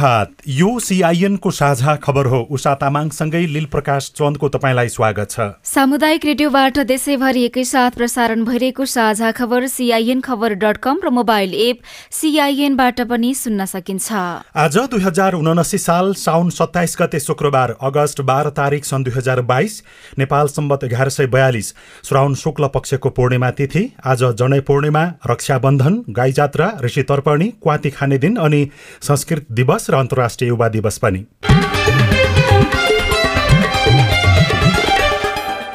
शुभ 0.00 0.06
प्रभात 0.06 0.29
यो 0.50 0.68
सिआइएनको 0.80 1.50
साझा 1.50 1.94
खबर 1.96 2.26
हो। 2.26 2.38
उषा 2.50 2.72
तामाङसँगै 2.74 3.44
लील 3.46 3.64
प्रकाश 3.70 4.10
चन्दको 4.10 4.48
तपाईँलाई 4.48 4.88
स्वागत 4.88 5.30
छ। 5.30 5.40
सामुदायिक 5.64 6.24
रेडियोबाट 6.26 6.78
देशैभरि 6.90 7.42
एकैसाथ 7.44 7.90
प्रसारण 7.92 8.42
भइरहेको 8.44 8.84
साझा 8.84 9.30
खबर 9.30 9.66
सीआईएन 9.68 10.20
खबर 10.20 10.54
डट 10.58 10.76
कम 10.82 10.98
र 11.04 11.10
मोबाइल 11.10 11.54
एप 11.56 11.78
सीआईएनबाट 12.10 13.00
पनि 13.06 13.30
सुन्न 13.32 13.64
सकिन्छ। 13.64 14.10
आज 14.56 14.78
दुई 14.90 15.00
हजार 15.00 15.34
उनासी 15.34 15.78
साल 15.78 16.14
साउन 16.18 16.50
सत्ताइस 16.50 16.96
गते 17.00 17.20
शुक्रबार 17.20 17.76
अगस्त 17.80 18.20
बाह्र 18.26 18.50
तारिक 18.58 18.84
सन् 18.84 19.04
दुई 19.04 19.14
हजार 19.16 19.40
बाइस 19.46 19.82
नेपाल 20.18 20.46
सम्बत 20.48 20.84
एघार 20.84 21.08
सय 21.10 21.26
बयालिस 21.28 21.72
श्रावण 22.08 22.34
शुक्ल 22.42 22.72
पक्षको 22.74 23.10
पूर्णिमा 23.12 23.50
तिथि 23.54 23.84
आज 24.06 24.26
जनै 24.42 24.60
पूर्णिमा 24.66 25.04
रक्षाबन्धन 25.30 26.02
गाई 26.18 26.32
जात्रा 26.32 26.70
ऋषि 26.82 27.02
तर्पणी 27.06 27.48
क्वाती 27.62 27.90
खाने 27.92 28.18
दिन 28.18 28.36
अनि 28.48 28.66
संस्कृत 29.02 29.46
दिवस 29.52 29.90
र 29.90 29.94
अन्तर्राष्ट्रिय 29.96 30.38
युवा 30.42 30.68
दिवस 30.68 30.98
पनि। 30.98 31.24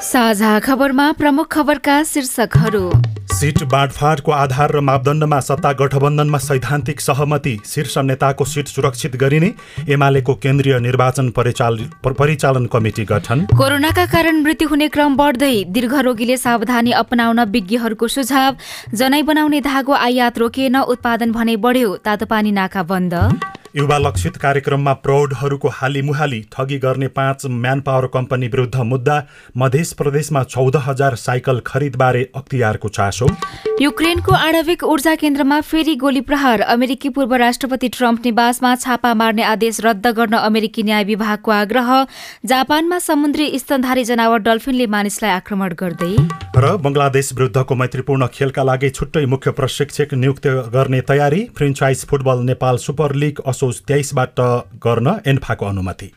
साझा 0.06 0.60
खबरमा 0.60 1.12
प्रमुख 1.12 1.48
खबरका 1.52 2.02
शीर्षकहरू। 2.04 2.92
सिट 3.36 3.64
बाँडफाँडको 3.64 4.32
आधार 4.32 4.72
र 4.72 4.80
मापदण्डमा 4.80 5.40
सत्ता 5.40 5.72
गठबन्धनमा 5.74 6.38
सैद्धान्तिक 6.38 7.02
सहमति 7.02 7.58
शीर्ष 7.66 7.98
नेताको 7.98 8.46
सिट 8.46 8.68
सुरक्षित 8.68 9.16
गरिने 9.16 9.50
एमालेको 9.90 10.34
केन्द्रीय 10.36 10.80
निर्वाचन 10.80 11.30
परिचाल 11.30 11.78
परिचालन 12.06 12.66
कमिटी 12.72 13.04
गठन। 13.06 13.46
कोरोनाका 13.58 14.06
कारण 14.06 14.40
मृत्यु 14.42 14.68
हुने 14.70 14.88
क्रम 14.88 15.16
बढ्दै 15.18 15.56
दीर्घरोगीले 15.68 16.38
सावधानी 16.38 16.92
अपनाउन 16.94 17.44
विज्ञहरूको 17.52 18.08
सुझाव 18.08 18.56
जनै 18.96 19.22
बनाउने 19.24 19.62
धागो 19.62 19.94
आयात 20.00 20.38
रोकिएन 20.38 20.78
उत्पादन 20.88 21.32
भने 21.32 21.56
बढ्यो 21.60 21.96
तातोपानी 22.06 22.52
नाका 22.52 22.84
बन्द। 22.86 23.14
युवा 23.76 23.98
लक्षित 23.98 24.38
कार्यक्रममा 24.38 24.92
प्रौढहरूको 25.04 25.68
हाली 25.68 26.02
मुहाली 26.02 26.40
ठगी 26.52 26.78
गर्ने 26.80 27.08
पाँच 27.08 27.46
म्यान 27.46 27.80
पावर 27.82 28.06
कम्पनी 28.08 28.48
विरुद्ध 28.48 28.76
मुद्दा 28.82 29.18
मध्य 29.58 29.84
प्रदेशमा 29.98 30.44
चौध 30.46 30.76
हजार 30.86 31.16
साइकल 31.16 31.60
खरिदबारे 31.68 32.24
अख्तियारको 32.36 32.90
चासो। 32.90 33.28
युक्रेनको 33.82 34.32
आणविक 34.32 34.84
ऊर्जा 34.84 35.16
केन्द्रमा 35.16 35.60
फेरि 35.62 35.96
गोली 35.96 36.22
प्रहार। 36.22 36.62
अमेरिकी 36.62 37.10
पूर्व 37.10 37.34
राष्ट्रपति 37.36 37.90
ट्रम्प 37.90 38.22
निवासमा 38.26 38.76
छापा 38.76 39.14
मार्ने 39.14 39.44
आदेश 39.44 39.80
रद्द 39.86 40.08
गर्न 40.08 40.34
अमेरिकी 40.34 40.84
न्याय 40.84 41.04
विभागको 41.04 41.52
आग्रह। 41.52 41.92
जापानमा 42.46 43.00
समुद्री 43.00 43.60
स्तनधारी 43.60 44.04
जनावर 44.04 44.40
डल्फिनले 44.48 44.88
मानिसलाई 44.88 45.32
आक्रमण 45.32 45.74
गर्दै। 45.74 46.16
र 46.56 46.76
बङ्गलादेश 46.78 47.34
विरुद्धको 47.34 47.76
मैत्रीपूर्ण 47.76 48.28
खेलका 48.34 48.64
लागि 48.64 48.90
छुट्टै 48.92 49.26
मुख्य 49.26 49.52
प्रशिक्षक 49.52 50.14
नियुक्त 50.16 50.48
गर्ने 50.72 51.02
तयारी। 51.04 51.44
Franchise 51.58 52.06
football 52.06 52.46
Nepal 52.46 52.78
super 52.80 53.16
league 53.16 53.44
असोज 53.66 53.80
तेइसबाट 53.82 54.40
गर्न 54.84 55.08
एन्फाको 55.28 55.66
अनुमति। 55.66 56.08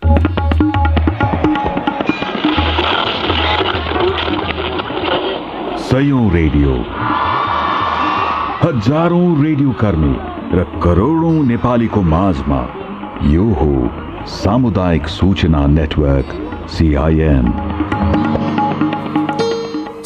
सयौं 5.83 6.25
रेडियो। 6.33 6.75
हजारौं 8.63 9.31
रेडियो 9.43 9.73
कर्मी 9.81 10.15
र 10.53 10.65
करोडौं 10.83 11.37
नेपालीको 11.47 12.03
माझमा 12.15 12.61
यो 13.33 13.47
हो 13.61 13.73
सामुदायिक 14.35 15.09
सूचना 15.09 15.67
नेटवर्क 15.79 16.35
सिआइएन 16.71 17.47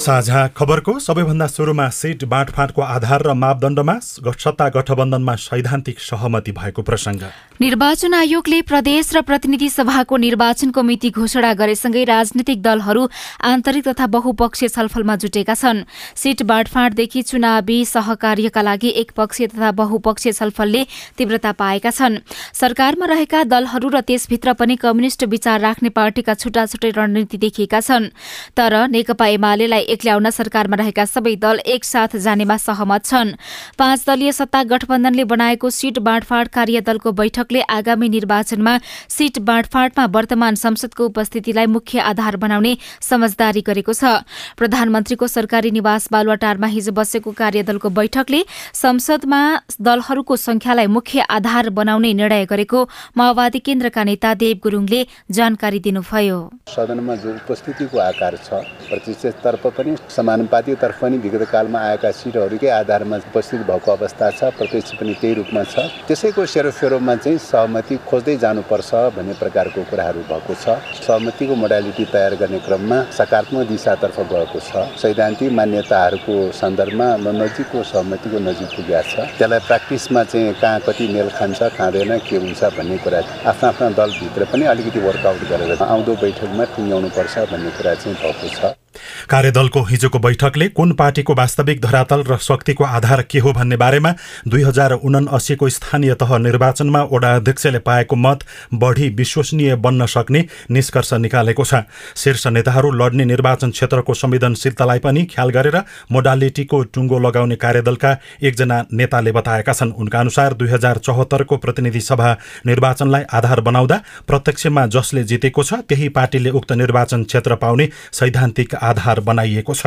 साझा 0.03 0.47
खबरको 0.59 0.99
सबैभन्दा 0.99 1.47
सुरुमा 1.47 1.89
सिट 1.95 2.25
बाँडफाँडको 2.27 2.83
आधार 2.85 3.23
र 3.23 3.33
मापदण्डमा 3.35 3.95
सत्ता 4.03 4.69
गठबन्धनमा 4.75 5.35
सैद्धान्तिक 5.39 6.01
सहमति 6.01 6.53
भएको 6.53 6.83
प्रसङ्ग। 6.83 7.23
निर्वाचन 7.63 8.15
आयोगले 8.15 8.61
प्रदेश 8.67 9.15
र 9.15 9.21
प्रतिनिधि 9.23 9.69
सभाको 9.71 10.17
निर्वाचनको 10.17 10.83
मिति 10.83 11.11
घोषणा 11.13 11.53
गरेसँगै 11.55 12.03
राजनीतिक 12.05 12.63
दलहरू 12.63 13.07
आन्तरिक 13.47 13.89
तथा 13.89 14.07
बहुपक्षीय 14.09 14.69
छलफलमा 14.69 15.17
जुटेका 15.23 15.55
छन्। 15.55 15.85
सिट 16.19 16.43
बाँडफाँडदेखि 16.43 17.23
चुनावी 17.23 17.79
सहकार्यका 17.87 18.63
लागि 18.63 18.91
एकपक्षीय 18.97 19.47
तथा 19.55 19.71
बहुपक्षीय 19.79 20.33
छलफलले 20.33 20.83
तीव्रता 21.15 21.53
पाएका 21.55 21.91
छन्। 21.93 22.19
सरकारमा 22.59 23.07
रहेका 23.07 23.45
दलहरू 23.47 23.89
र 23.89 24.01
त्यसभित्र 24.03 24.59
पनि 24.59 24.77
कम्युनिष्ट 24.83 25.25
विचार 25.31 25.61
राख्ने 25.61 25.95
पार्टीका 25.95 26.35
छुट्टा 26.35 26.67
छुट्टै 26.67 26.91
रणनीति 26.91 27.39
देखिएका 27.39 27.81
छन्। 27.81 28.11
तर 28.59 28.91
नेकपा 28.91 29.27
एमालेलाई 29.39 29.91
एक्ल्याउन 29.93 30.31
सरकारमा 30.33 30.77
रहेका 30.77 31.05
सबै 31.07 31.35
दल 31.37 31.59
एकसाथ 31.67 32.17
जानेमा 32.19 32.57
सहमत 32.59 33.05
छन्। 33.05 33.35
पाँच 33.79 34.05
दलीय 34.07 34.33
सत्ता 34.33 34.63
गठबन्धनले 34.65 35.25
बनाएको 35.27 35.71
सीट 35.73 35.99
बाँडफाँड 36.01 36.49
कार्यदलको 36.49 37.13
बैठकले 37.13 37.61
आगामी 37.71 38.09
निर्वाचनमा 38.09 38.75
सीट 39.09 39.39
बाँडफाँडमा 39.43 40.05
वर्तमान 40.13 40.55
संसदको 40.57 41.07
उपस्थितिलाई 41.07 41.67
मुख्य 41.69 41.99
आधार 42.03 42.37
बनाउने 42.37 42.77
समझदारी 43.03 43.61
गरेको 43.63 43.93
छ। 43.93 44.25
प्रधानमन्त्रीको 44.59 45.27
सरकारी 45.29 45.71
निवास 45.73 46.09
बालुवाटारमा 46.13 46.67
हिजो 46.69 46.93
बसेको 46.93 47.33
कार्यदलको 47.33 47.89
बैठकले 47.93 48.41
संसदमा 48.75 49.41
दलहरूको 49.81 50.37
संख्यालाई 50.39 50.87
मुख्य 50.89 51.21
आधार 51.31 51.71
बनाउने 51.73 52.13
निर्णय 52.15 52.45
गरेको 52.47 52.81
माओवादी 53.17 53.59
केन्द्रका 53.61 54.05
नेता 54.05 54.35
देव 54.35 54.57
गुरूङले 54.63 55.01
जानकारी 55.31 55.79
दिनुभयो। 55.81 56.39
सदनमा 56.69 57.15
जो 57.17 57.31
उपस्थितिको 57.35 57.99
आकार 58.01 58.37
छ 58.39 58.63
प्रतिशततर्फ 58.89 59.67
पनि 59.83 59.97
समानुपातिकतर्फ 60.09 61.01
पनि 61.03 61.17
विगत 61.19 61.43
कालमा 61.51 61.79
आएका 61.81 62.11
सिटहरूकै 62.15 62.69
आधारमा 62.71 63.17
उपस्थित 63.29 63.61
भएको 63.67 63.93
अवस्था 63.93 64.31
छ 64.31 64.45
प्रत्यक्ष 64.59 64.93
पनि 64.95 65.15
त्यही 65.21 65.35
रूपमा 65.35 65.63
छ। 65.65 65.91
त्यसैको 66.07 66.47
सेरोफेरोमा 66.47 67.15
चाहिँ 67.17 67.39
सहमति 67.41 67.97
खोज्दै 68.09 68.37
जानुपर्छ 68.39 68.91
भन्ने 69.17 69.35
प्रकारको 69.43 69.83
कुराहरू 69.91 70.21
भएको 70.31 70.55
छ। 70.55 70.79
सहमतिको 71.03 71.55
मोडालिटी 71.55 72.05
तयार 72.13 72.35
गर्ने 72.41 72.59
क्रममा 72.67 72.99
सकारात्मक 73.19 73.67
दिशातर्फ 73.69 74.19
गएको 74.33 74.61
छ। 74.61 74.71
सैद्धान्तिक 75.03 75.53
मान्यताहरूको 75.53 76.37
सन्दर्भमा 76.53 77.09
नजिकको 77.43 77.83
सहमतिको 77.83 78.39
नजिक 78.49 78.69
पुगेको 78.77 79.03
छ। 79.11 79.27
त्यसलाई 79.39 79.61
प्र्याक्टिसमा 79.67 80.23
चाहिँ 80.31 80.55
कहाँ 80.63 80.81
कति 80.87 81.09
मेल 81.15 81.29
खान्छ 81.39 81.61
खाँदैन 81.79 82.19
के 82.29 82.37
हुन्छ 82.37 82.63
भन्ने 82.79 82.99
कुरा 83.05 83.21
आफ्ना 83.51 83.69
आफ्ना 83.69 83.89
दलभित्र 83.99 84.45
पनि 84.53 84.65
अलिकति 84.75 85.01
वर्कआउट 85.09 85.43
गरेर 85.51 85.83
आउँदो 85.83 86.13
बैठकमा 86.23 86.65
टुङ्ग्याउनुपर्छ 86.77 87.35
भन्ने 87.53 87.71
कुरा 87.77 87.95
चाहिँ 87.95 88.17
भएको 88.23 88.49
छ। 88.57 88.82
कार्यदलको 89.31 89.83
हिजोको 89.83 90.19
बैठकले 90.19 90.69
कुन 90.71 90.93
पार्टीको 90.95 91.35
वास्तविक 91.35 91.81
धरातल 91.81 92.23
र 92.23 92.37
शक्तिको 92.43 92.85
आधार 92.85 93.23
के 93.23 93.39
हो 93.39 93.53
भन्ने 93.53 93.77
बारेमा 93.77 94.15
दुई 94.49 94.63
हजार 94.63 94.93
उनासीको 94.93 95.69
स्थानीय 95.69 96.15
तह 96.15 96.37
निर्वाचनमा 96.39 97.03
वडा 97.13 97.35
अध्यक्षले 97.37 97.79
पाएको 97.79 98.17
मत 98.17 98.45
बढी 98.75 99.09
विश्वसनीय 99.15 99.75
बन्न 99.77 100.07
सक्ने 100.07 100.45
निष्कर्ष 100.71 101.13
निकालेको 101.15 101.65
छ। 101.65 101.83
शीर्ष 102.17 102.47
नेताहरू 102.49 102.91
लड्ने 102.93 103.25
निर्वाचन 103.25 103.71
क्षेत्रको 103.71 104.15
संवेदनशीलतालाई 104.15 104.99
पनि 104.99 105.25
ख्याल 105.33 105.51
गरेर 105.51 105.77
मोडालिटीको 106.13 106.83
टुङ्गो 106.95 107.19
लगाउने 107.19 107.57
कार्यदलका 107.57 108.17
एकजना 108.43 108.85
नेताले 108.93 109.33
बताएका 109.33 109.73
छन्। 109.73 109.93
उनका 109.93 110.21
अनुसार 110.21 110.55
दुई 110.55 110.69
हजार 110.69 110.99
चौहत्तरको 110.99 111.57
प्रतिनिधि 111.57 112.01
सभा 112.03 112.37
निर्वाचनलाई 112.67 113.23
आधार 113.33 113.61
बनाउँदा 113.63 114.01
प्रत्यक्षमा 114.29 114.87
जसले 114.89 115.25
जितेको 115.25 115.63
छ 115.63 115.75
त्यही 115.89 116.09
पार्टीले 116.11 116.51
उक्त 116.53 116.73
निर्वाचन 116.75 117.25
क्षेत्र 117.25 117.55
पाउने 117.57 117.89
सैद्धान्तिक 118.13 118.75
आधार 118.83 119.21
बनाइएको 119.21 119.75
छ। 119.75 119.87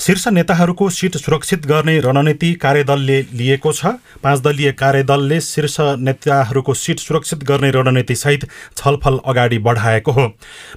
शीर्ष 0.00 0.26
नेताहरूको 0.28 0.88
सिट 0.90 1.16
सुरक्षित 1.16 1.66
गर्ने 1.66 1.98
रणनीति 2.00 2.52
कार्यदलले 2.54 3.20
लिएको 3.32 3.72
छ। 3.72 3.86
पाँच 4.22 4.40
दलीय 4.40 4.72
कार्यदलले 4.72 5.40
शीर्ष 5.40 5.76
नेताहरूको 5.98 6.74
सिट 6.74 6.98
सुरक्षित 6.98 7.44
गर्ने 7.44 7.70
रणनीतिसहित 7.70 8.46
छलफल 8.76 9.18
अगाडि 9.26 9.58
बढाएको 9.58 10.12
हो। 10.12 10.26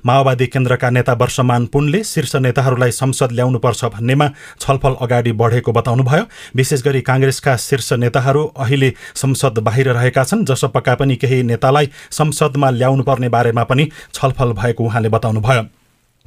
माओवादी 0.05 0.47
केन्द्रका 0.47 0.89
नेता 0.89 1.13
वर्षमान 1.13 1.65
पुनले 1.65 2.03
शीर्ष 2.03 2.35
नेताहरूलाई 2.35 2.91
संसद 2.91 3.31
ल्याउनुपर्छ 3.31 3.85
भन्नेमा 3.85 4.29
छलफल 4.59 4.95
अगाडि 5.01 5.31
बढेको 5.33 5.71
बताउनुभयो। 5.71 6.23
विशेष 6.55 6.83
गरी 6.83 7.01
काङ्ग्रेसका 7.01 7.55
शीर्ष 7.57 7.91
नेताहरू 7.93 8.43
अहिले 8.57 8.93
संसद 9.15 9.59
बाहिर 9.59 9.91
रहेका 9.91 10.23
छन्। 10.23 10.45
जसपक्का 10.45 10.95
पनि 10.95 11.15
केही 11.15 11.41
नेतालाई 11.43 11.89
संसदमा 12.11 12.69
ल्याउनुपर्ने 12.69 13.29
बारेमा 13.29 13.63
पनि 13.63 13.89
छलफल 14.13 14.53
भएको 14.53 14.83
उहाँले 14.83 15.09
बताउनुभयो। 15.09 15.65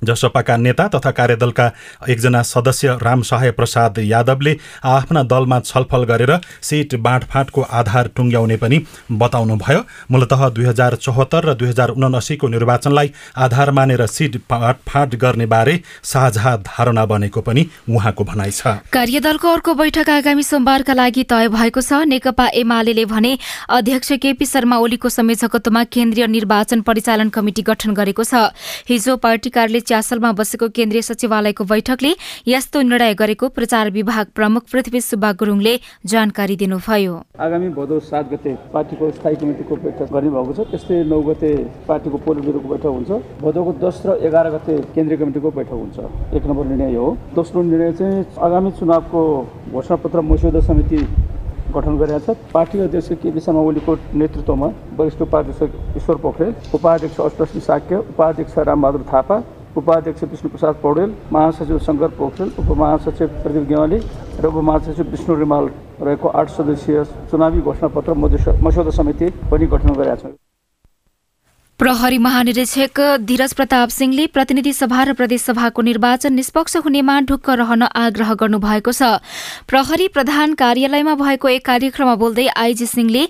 जसपाका 0.05 0.56
नेता 0.58 0.87
तथा 0.88 1.11
कार्यदलका 1.12 1.70
एकजना 2.08 2.43
सदस्य 2.44 2.99
रामसहाय 3.02 3.50
प्रसाद 3.52 3.99
यादवले 4.00 4.56
आफ्ना 4.85 5.23
दलमा 5.25 5.61
छलफल 5.62 6.05
गरेर 6.05 6.32
सिट 6.62 6.94
बाँडफाँटको 7.00 7.61
आधार 7.62 8.08
टुङ्ग्याउने 8.17 8.56
पनि 8.56 8.79
बताउनुभयो। 9.12 9.81
मूलत 10.11 10.32
दुई 10.55 10.64
हजार 10.64 10.94
चौहत्तर 10.97 11.44
र 11.44 11.55
दुई 11.55 11.69
हजार 11.69 11.88
उनासीको 11.91 12.49
निर्वाचनलाई 12.49 13.12
आधार 13.38 13.70
मानेर 13.70 14.06
सिट 14.08 14.37
बाँडफाँट 14.50 15.14
गर्ने 15.17 15.47
बारे 15.47 15.81
साझा 16.05 16.56
धारणा 16.58 17.05
बनेको 17.06 17.41
पनि 17.41 17.67
उहाँको 17.88 18.25
भनाइ 18.25 18.50
छ। 18.50 18.67
कार्यदलको 18.91 19.49
अर्को 19.50 19.75
बैठक 19.75 20.08
आगामी 20.11 20.43
सोमबारका 20.43 20.93
लागि 20.94 21.23
तय 21.25 21.49
भएको 21.50 21.81
छ। 21.81 22.03
नेकपा 22.06 22.46
एमाले 22.55 23.05
भने 23.06 23.37
अध्यक्ष 23.70 24.12
केपी 24.23 24.46
शर्मा 24.46 24.76
ओलीको 24.79 25.08
संयोजकत्वमा 25.11 25.82
केन्द्रीय 25.87 26.26
निर्वाचन 26.29 26.81
परिचालन 26.82 27.29
कमिटी 27.29 27.62
गठन 27.62 27.94
गरेको 27.94 28.25
छ। 28.25 28.35
हिजो 28.88 29.17
पार्टी 29.19 29.50
च्यासलमा 29.90 30.31
बसेको 30.38 30.69
केन्द्रीय 30.70 31.02
सचिवालयको 31.02 31.64
बैठकले 31.66 32.10
यस्तो 32.46 32.81
निर्णय 32.82 33.14
गरेको 33.19 33.48
प्रचार 33.50 33.90
विभाग 33.90 34.26
प्रमुख 34.34 34.62
पृथ्वी 34.72 35.00
सुब्बा 35.02 35.31
गुरुङले 35.40 35.75
जानकारी 36.06 36.56
दिनुभयो। 36.56 37.14
आगामी 37.40 37.69
भदौ 37.75 37.98
सात 38.06 38.31
गते 38.32 38.54
पार्टीको 38.72 39.10
स्थायी 39.10 39.37
कमिटिको 39.37 39.76
बैठक 39.84 40.12
गर्ने 40.14 40.31
भएको 40.31 40.52
छ। 40.54 40.70
त्यस्तै 40.70 41.02
नौ 41.10 41.20
गते 41.22 41.50
पार्टीको 41.88 42.16
पोलिट 42.22 42.44
ब्युरोको 42.44 42.69
बैठक 42.69 42.90
हुन्छ। 42.96 43.10
भदौको 43.42 43.72
दस 43.82 44.02
र 44.06 44.19
एघार 44.22 44.50
गते 44.54 44.78
केन्द्रीय 44.94 45.19
कमिटिको 45.19 45.50
बैठक 45.58 45.75
हुन्छ। 45.75 45.98
एक 46.38 46.46
नम्बर 46.46 46.64
निर्णय 46.70 46.94
हो। 46.94 47.08
दोस्रो 47.34 47.62
निर्णय 47.62 47.93
चाहिँ 47.98 48.25
आगामी 48.38 48.70
चुनावको 48.78 49.20
घोषणापत्र 49.72 50.20
मस्यौदा 50.22 50.60
समिति 50.70 50.98
गठन 51.75 51.94
गरेका 51.98 52.19
छ। 52.26 52.36
पार्टी 52.54 52.78
अध्यक्ष 52.81 53.08
केपी 53.22 53.40
शर्मा 53.40 53.60
ओलीको 53.60 53.93
नेतृत्वमा 54.14 54.69
वरिष्ठ 54.98 55.22
उपाध्यक्ष 55.22 55.96
ईश्वर 55.98 56.16
पोखरेल 56.22 56.54
उपाध्यक्ष 56.75 57.20
अष्टसी 57.20 57.60
साक्य 57.60 57.96
उपाध्यक्ष 58.10 58.58
रामबहादुर 58.60 59.04
थापा 59.12 59.36
उपाध्यक्ष 59.76 60.22
विष्णुप्रसाद 60.25 60.75
पौडेल 60.82 61.12
महासचिव 61.32 61.78
शङ्कर 61.87 62.08
पोखरेल 62.19 62.50
उपमहासचिव 62.58 63.26
प्रदीप 63.43 63.69
गेवाली 63.69 63.99
र 64.43 64.46
उपमहासचिव 64.46 65.11
विष्णु 65.11 65.37
रिमाल 65.37 65.69
रहेको 66.00 66.28
आठ 66.31 66.50
सदस्यीय 66.50 67.05
चुनावी 67.31 67.61
घोषणापत्र 67.62 68.14
मस्यौदा 68.17 68.90
समिति 68.93 69.31
पनि 69.50 69.67
गठन 69.67 69.93
गरेका 69.93 70.17
छौँ 70.22 70.50
प्रहरी 71.81 72.17
महानिरीक्षक 72.19 73.00
धीरज 73.21 73.53
प्रताप 73.55 73.88
सिंहले 73.88 74.27
प्रतिनिधि 74.29 74.73
सभा 74.73 75.03
र 75.03 75.12
प्रदेशसभाको 75.17 75.82
निर्वाचन 75.82 76.32
निष्पक्ष 76.32 76.77
हुनेमा 76.77 77.15
ढुक्क 77.29 77.49
रहन 77.50 77.82
आग्रह 77.82 78.32
गर्नुभएको 78.35 78.93
छ। 78.93 79.03
प्रहरी 79.65 80.09
प्रधान 80.09 80.53
कार्यालयमा 80.55 81.15
भएको 81.17 81.49
एक 81.49 81.65
कार्यक्रममा 81.67 82.15
बोल्दै 82.15 82.47
आइजी 82.55 82.87
सिंहले 82.87 83.23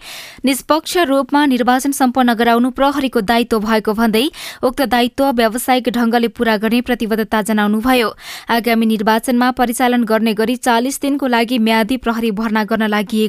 निष्पक्ष 0.44 0.96
रूपमा 1.06 1.44
निर्वाचन 1.46 1.92
सम्पन्न 1.94 2.34
गराउनु 2.34 2.70
प्रहरीको 2.74 3.20
दायित्व 3.22 3.58
भएको 3.60 3.94
भन्दै 3.94 4.24
उक्त 4.62 4.82
दायित्व 4.88 5.30
व्यावसायिक 5.32 5.88
ढंगले 5.94 6.28
पूरा 6.34 6.56
गर्ने 6.56 6.80
प्रतिबद्धता 6.80 7.42
जनाउनुभयो। 7.42 8.08
आगामी 8.50 8.86
निर्वाचनमा 8.86 9.50
परिचालन 9.60 10.04
गर्ने 10.10 10.34
गरी 10.34 10.56
चालिस 10.58 11.00
दिनको 11.00 11.26
लागि 11.28 11.58
म्यादी 11.68 11.96
प्रहरी 12.02 12.30
भर्ना 12.42 12.64
गर्न 12.66 12.90
लागि 12.90 13.22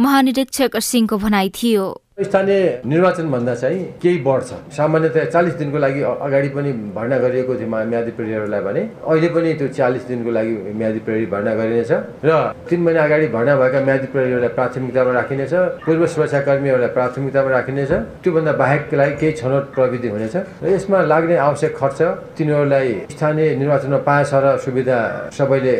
महानिरीक्षक 0.00 0.76
सिंहको 0.82 1.18
भनाई 1.18 1.52
थियो। 1.54 1.86
स्थानीय 2.16 2.80
निर्वाचनभन्दा 2.86 3.54
चाहिँ 3.54 3.82
केही 4.02 4.18
बढ्छ। 4.24 4.72
सामान्यतया 4.72 5.24
चालिस 5.36 5.54
दिनको 5.60 5.78
लागि 5.78 6.02
अगाडि 6.02 6.48
पनि 6.48 6.72
भर्ना 6.96 7.16
गरिएको 7.20 7.54
थियो 7.60 7.68
म्यादी 7.68 8.10
प्रहरीहरूलाई 8.16 8.60
भने। 8.64 8.82
अहिले 9.04 9.28
पनि 9.36 9.52
त्यो 9.60 9.68
चालिस 9.76 10.06
दिनको 10.08 10.30
लागि 10.32 10.54
म्यादी 10.80 11.00
प्रहरी 11.04 11.26
भर्ना 11.28 11.52
गरिनेछ। 11.60 11.92
र 12.24 12.30
तिन 12.68 12.80
महिना 12.80 13.02
अगाडि 13.04 13.26
भर्ना 13.36 13.56
भएका 13.60 13.80
म्यादी 13.84 14.06
प्रहरीहरूलाई 14.16 14.52
प्राथमिकतामा 14.56 15.12
राखिनेछ। 15.12 15.52
पूर्व 15.84 16.06
सुरक्षाकर्मीहरूलाई 16.08 16.90
प्राथमिकतामा 16.96 17.50
राखिनेछ। 17.52 17.92
त्योभन्दा 18.24 18.52
बाहेकको 18.64 18.96
लागि 18.96 19.14
केही 19.20 19.32
छनौट 19.36 19.64
प्रविधि 19.76 20.08
हुनेछ। 20.08 20.36
र 20.64 20.66
यसमा 20.72 20.98
लाग्ने 21.12 21.36
आवश्यक 21.36 21.72
खर्च 21.76 22.00
तिनीहरूलाई 22.32 23.12
स्थानीय 23.12 23.56
निर्वाचनमा 23.60 23.98
पाएछ 24.08 24.32
र 24.32 24.56
सुविधा 24.64 24.98
सबैले 25.36 25.74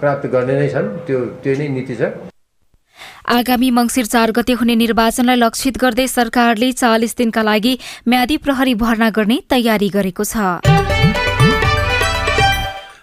प्राप्त 0.00 0.24
गर्ने 0.36 0.54
नै 0.60 0.68
छन्। 0.68 0.86
त्यो 1.08 1.18
त्यो 1.40 1.52
नै 1.56 1.68
नीति 1.72 1.96
छ। 1.96 2.12
आगामी 3.28 3.70
मंगिर 3.70 4.06
चार 4.06 4.30
गते 4.32 4.52
हुने 4.52 4.74
निर्वाचनलाई 4.74 5.36
लक्षित 5.36 5.78
गर्दै 5.78 6.06
सरकारले 6.08 6.72
चालिस 6.72 7.16
दिनका 7.16 7.42
लागि 7.42 7.74
म्यादी 8.08 8.36
प्रहरी 8.40 8.74
भर्ना 8.80 9.10
गर्ने 9.12 9.38
तयारी 9.50 9.88
गरेको 9.92 10.24
छ। 10.24 11.37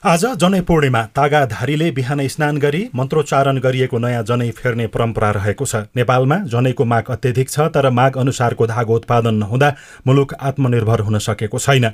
आज 0.06 0.24
जनै 0.38 0.60
पूर्णिमा 0.62 1.00
तागाधारीले 1.18 1.86
बिहान 1.92 2.20
स्नान 2.28 2.58
गरी 2.58 2.82
मन्त्रोच्चारण 2.96 3.58
गरिएको 3.58 3.98
नयाँ 3.98 4.24
जनै 4.24 4.50
फेर्ने 4.54 4.86
परम्परा 4.88 5.30
रहेको 5.38 5.66
छ। 5.66 5.76
नेपालमा 5.98 6.36
जनैको 6.46 6.86
माग 6.86 7.06
अत्यधिक 7.10 7.50
छ 7.50 7.66
तर 7.74 7.90
माग 7.90 8.18
अनुसारको 8.22 8.68
धागो 8.68 8.96
उत्पादन 8.96 9.36
नहुँदा 9.36 9.70
मुलुक 10.08 10.34
आत्मनिर्भर 10.40 11.00
हुन 11.02 11.18
सकेको 11.20 11.58
छैन। 11.58 11.86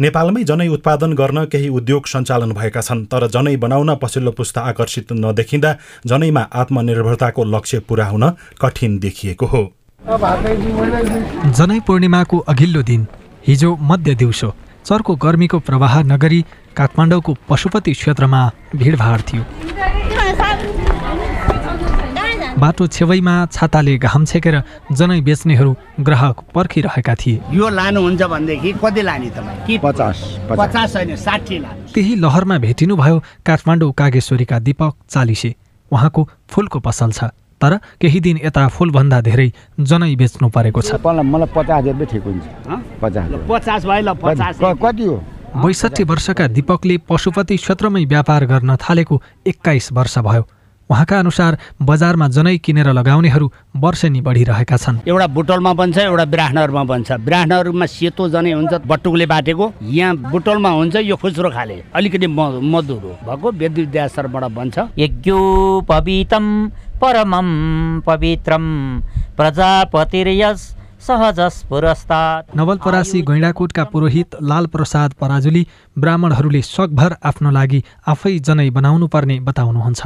नेपालमै 0.00 0.44
जनै 0.48 0.68
उत्पादन 0.68 1.12
गर्न 1.12 1.44
केही 1.46 1.68
उद्योग 1.70 2.06
सञ्चालन 2.08 2.52
भएका 2.56 2.80
छन् 2.80 3.04
तर 3.06 3.26
जनै 3.28 3.56
बनाउन 3.58 3.94
पछिल्लो 4.00 4.32
पुस्ता 4.32 4.60
आकर्षित 4.70 5.12
नदेखिँदा 5.14 5.74
जनैमा 6.06 6.42
आत्मनिर्भरताको 6.62 7.44
लक्ष्य 7.46 7.80
पूरा 7.84 8.06
हुन 8.06 8.24
कठिन 8.62 8.98
देखिएको 8.98 9.46
हो। 9.46 9.62
जनै 11.52 11.78
पूर्णिमाको 11.86 12.38
अघिल्लो 12.48 12.82
दिन 12.82 13.06
हिजो 13.46 13.76
मध्य 13.82 14.14
दिउँसो। 14.14 14.54
चर्को 14.88 15.14
गर्मीको 15.16 15.58
प्रवाह 15.60 15.94
नगरी 16.02 16.40
काठमाडौँको 16.76 17.32
पशुपति 17.48 17.92
क्षेत्रमा 17.92 18.40
भिडभाड 18.76 19.20
थियो। 19.20 19.42
बाटो 22.58 22.86
छेउमा 22.86 23.34
छाताले 23.52 23.96
घाम 23.98 24.24
छेकेर 24.24 24.56
जनै 24.92 25.20
बेच्नेहरू 25.20 25.76
ग्राहक 26.00 26.36
पर्खिरहेका 26.54 27.14
थिए। 27.14 27.40
यो 27.52 27.68
लानुहुन्छ 27.68 28.22
भनेदेखि 28.22 28.72
कति 28.84 29.02
लाने 29.02 29.30
तपाईँ? 29.30 29.66
कि 29.66 29.78
पचास। 29.78 30.16
पचास 30.50 30.96
होइन 30.96 31.16
साठी 31.16 31.58
लाने। 31.58 31.92
त्यही 31.92 32.14
लहरमा 32.16 32.58
भेटिनुभयो 32.58 33.16
काठमाडौँ 33.46 33.92
कागेश्वरीका 33.92 34.58
दीपक 34.58 34.94
चालिसे। 35.10 35.54
उहाँको 35.90 36.28
फुलको 36.48 36.78
पसल 36.80 37.12
छ। 37.12 37.30
तर 37.60 37.76
केही 38.00 38.20
दिन 38.20 38.36
यता 38.44 38.66
फुलभन्दा 38.68 39.20
धेरै 39.20 39.48
जनै 39.80 40.14
बेच्नु 40.16 40.48
परेको 40.48 40.80
छ। 40.82 40.94
मलाई 41.02 41.48
पचास 41.54 41.84
हजार 41.84 42.04
ठिक 42.04 42.22
हुन्छ। 42.22 42.44
पचास 43.02 43.82
पचास 44.22 44.58
कति 44.82 45.04
हो? 45.04 45.16
बैसठी 45.56 46.04
वर्षका 46.04 46.46
दीपकले 46.46 46.96
पशुपति 47.08 47.56
क्षेत्रमै 47.56 48.04
व्यापार 48.04 48.44
गर्न 48.46 48.76
थालेको 48.76 49.22
एक्काइस 49.46 49.92
वर्ष 49.92 50.18
भयो। 50.18 50.44
उहाँका 50.90 51.18
अनुसार 51.18 51.58
बजारमा 51.82 52.28
जनै 52.28 52.56
किनेर 52.58 52.88
लगाउनेहरू 52.92 53.46
वर्षेनी 53.76 54.20
बढिरहेका 54.20 54.76
छन्। 54.76 54.98
एउटा 55.08 55.26
बुटोलमा 55.36 55.72
बन्छ 55.74 55.98
एउटा 55.98 56.24
बिराहनहरूमा 56.24 56.84
बन्छ। 56.84 57.08
बिराहनहरूमा 57.28 57.86
सेतो 57.86 58.28
जनै 58.28 58.52
हुन्छ 58.52 58.72
बटुकले 58.88 59.26
बाटेको। 59.26 59.72
यहाँ 59.82 60.16
बुटोलमा 60.32 60.70
हुन्छ 60.70 60.96
यो 61.04 61.16
खुस्रो 61.16 61.50
खाले। 61.50 61.76
अलिकति 61.94 62.26
मधुरो 62.26 63.12
भएको 63.26 63.48
वेद 63.60 63.76
बन्छ। 64.58 64.76
यज्ञो 64.98 65.38
पवितम 65.88 66.44
परमम 67.00 67.48
पवित्रम। 68.06 68.64
प्रजापतिर्यस 69.36 70.74
नवलपरासी 72.58 73.20
गैँडाकोटका 73.22 73.84
पुरोहित 73.84 74.34
लाल 74.42 74.66
प्रसाद 74.66 75.12
पराजुली 75.20 75.62
ब्राह्मणहरूले 75.98 76.62
सकभर 76.62 77.14
आफ्नो 77.22 77.50
लागि 77.50 77.82
आफै 78.08 78.38
जनै 78.38 78.68
बनाउनु 78.70 79.06
पर्ने 79.06 79.38
बताउनुहुन्छ। 79.40 80.02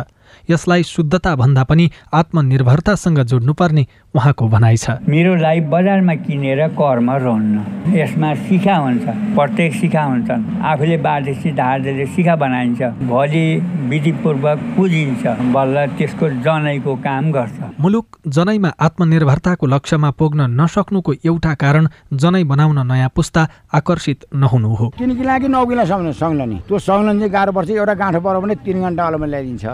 यसलाई 0.51 0.83
शुद्धता 0.83 1.35
भन्दा 1.37 1.63
पनि 1.65 1.91
आत्मनिर्भरतासँग 2.13 3.19
जोड्नुपर्ने 3.23 3.87
उहाँको 4.15 4.49
भनाइ 4.49 4.77
छ। 4.77 4.91
मेरो 5.09 5.35
लाइफ 5.37 5.65
बजारमा 5.73 6.15
किनेर 6.25 6.61
कर्म 6.79 7.11
रहन्न। 7.11 7.95
यसमा 7.97 8.35
शिखा 8.45 8.77
हुन्छ 8.77 9.05
प्रत्येक 9.37 9.73
शिखा 9.75 10.03
हुन्छन् 10.03 10.43
आफूले 10.63 10.97
बाँधेपछि 10.97 11.51
धारले 11.53 12.07
शिखा 12.07 12.35
बनाइन्छ। 12.37 12.83
भोलि 13.09 13.45
विधिपूर्वक 13.89 14.59
पुजिन्छ। 14.77 15.27
बल्ल 15.55 15.87
त्यसको 15.97 16.29
जनैको 16.45 16.95
काम 17.03 17.33
गर्छ। 17.33 17.81
मुलुक 17.81 18.07
जनैमा 18.29 18.71
आत्मनिर्भरताको 18.81 19.67
लक्ष्यमा 19.67 20.11
पुग्न 20.21 20.41
नसक्नुको 20.61 21.13
एउटा 21.25 21.55
कारण 21.55 21.89
जनै 22.13 22.45
बनाउन 22.45 22.87
नयाँ 22.87 23.11
पुस्ता 23.17 23.49
आकर्षित 23.75 24.25
नहुनु 24.35 24.75
हो। 24.75 24.89
किनकि 24.99 25.25
लागि 25.25 25.49
नौ 25.49 25.65
किलो 25.67 25.85
सक्नु 25.89 26.13
सक्नु 26.13 26.45
नि 26.45 26.59
त्यो 26.69 26.79
सक्नु 26.79 27.13
चाहिँ 27.17 27.33
गाह्रो 27.33 27.53
पर्छ। 27.53 27.71
एउटा 27.73 27.95
गाँठो 27.95 28.21
पऱ्यो 28.21 28.41
भने 28.41 28.55
तिन 28.61 28.81
घन्टा 28.83 29.03
अलमा 29.07 29.27
ल्याइदिन्छ। 29.27 29.65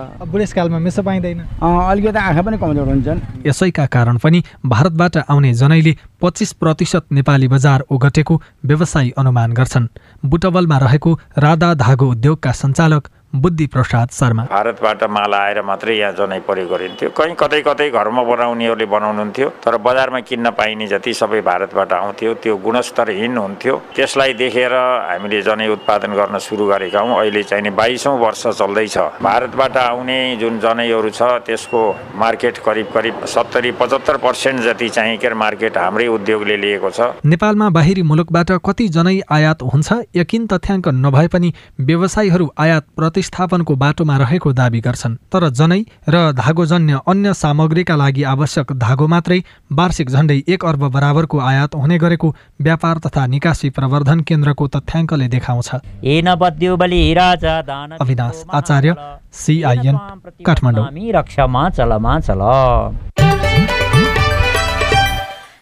बुढेसकालमा 0.49 0.79
मेसो 0.79 1.03
पाइँदैन। 1.03 1.41
अलिकति 1.61 2.19
आँखा 2.19 2.43
पनि 2.43 2.57
कमजोर 2.59 2.89
हुन्छन्। 2.89 3.21
यसैका 3.47 3.87
कारण 3.87 4.17
पनि 4.19 4.43
भारतबाट 4.65 5.17
आउने 5.29 5.53
जनैले 5.53 5.93
पच्चिस 6.21 6.53
प्रतिशत 6.57 7.13
नेपाली 7.13 7.49
बजार 7.49 7.85
ओगटेको 7.91 8.35
व्यवसायी 8.65 9.11
अनुमान 9.19 9.53
गर्छन्। 9.53 9.89
बुटवलमा 10.25 10.79
रहेको 10.79 11.11
राधा 11.39 11.75
धागो 11.75 12.11
उद्योगका 12.11 12.53
सञ्चालक 12.53 13.09
बुद्धि 13.35 13.67
प्रसाद 13.67 14.09
शर्मा। 14.11 14.43
भारतबाट 14.51 15.03
माल 15.05 15.35
आएर 15.35 15.61
मात्रै 15.63 15.97
यहाँ 15.97 16.13
जनै 16.17 16.39
प्रयोग 16.49 16.71
गरिन्थ्यो। 16.71 17.09
कहीँ 17.13 17.35
कतै 17.37 17.61
कतै 17.63 17.89
घरमा 17.91 18.23
बनाउनेहरूले 18.25 18.87
बनाउनुहुन्थ्यो 18.89 19.49
तर 19.65 19.77
बजारमा 19.77 20.21
किन्न 20.21 20.51
पाइने 20.57 20.87
जति 20.89 21.13
सबै 21.15 21.41
भारतबाट 21.45 21.93
आउँथ्यो 21.93 22.35
त्यो 22.43 22.57
गुणस्तरहीन 22.57 23.37
हुन्थ्यो। 23.37 23.75
त्यसलाई 23.97 24.33
देखेर 24.33 24.73
हामीले 24.73 25.43
जनै 25.43 25.69
उत्पादन 25.69 26.13
गर्न 26.17 26.39
सुरु 26.39 26.67
गरेका 26.67 27.01
हौँ। 27.01 27.19
अहिले 27.21 27.43
चाहिँ 27.43 27.71
बाइसौँ 27.71 28.17
वर्ष 28.19 28.47
चल्दैछ। 28.59 28.97
भारतबाट 29.23 29.77
आउने 29.77 30.19
जुन 30.41 30.59
जनैहरू 30.61 31.11
छ 31.11 31.23
त्यसको 31.47 31.81
मार्केट 32.17 32.59
करिब 32.65 32.87
करिब 32.95 33.25
सत्तरी 33.29 33.71
पचहत्तर 33.77 34.17
पर्सेन्ट 34.25 34.61
जति 34.63 34.89
चाहिँ 34.89 35.17
के 35.19 35.35
मार्केट 35.35 35.77
हाम्रै 35.79 36.07
उद्योगले 36.09 36.57
लिएको 36.57 36.91
छ। 36.91 37.01
नेपालमा 37.25 37.69
बाहिरी 37.71 38.03
मुलुकबाट 38.03 38.51
कति 38.65 38.89
जनै 38.89 39.21
आयात 39.31 39.63
हुन्छ 39.65 39.93
यकिन 40.17 40.47
तथ्याङ्क 40.49 40.89
नभए 41.05 41.27
पनि 41.29 41.53
व्यवसायीहरू 41.81 42.49
आयात 42.59 42.87
प्रतिस्थापनको 43.19 43.75
बाटोमा 43.75 44.17
रहेको 44.17 44.53
दावी 44.53 44.81
गर्छन् 44.81 45.19
तर 45.33 45.51
जनै 45.51 45.83
र 46.09 46.17
धागोजन्य 46.39 46.95
अन्य 47.03 47.35
सामग्रीका 47.35 47.95
लागि 47.97 48.23
आवश्यक 48.25 48.73
धागो 48.79 49.07
मात्रै 49.07 49.39
वार्षिक 49.73 50.09
झण्डै 50.11 50.39
एक 50.47 50.65
अर्ब 50.65 50.83
बराबरको 50.95 51.39
आयात 51.43 51.75
हुने 51.75 51.99
गरेको 51.99 52.29
व्यापार 52.63 52.97
तथा 53.07 53.27
निकासी 53.27 53.69
प्रवर्धन 53.71 54.19
केन्द्रको 54.23 54.65
तथ्याङ्कले 54.69 55.27
देखाउँछ। 55.29 55.69
अविनाश 57.99 58.37
आचार्य 58.55 58.91
सिआइएन 59.35 59.97
काठमाडौँ। 60.47 60.87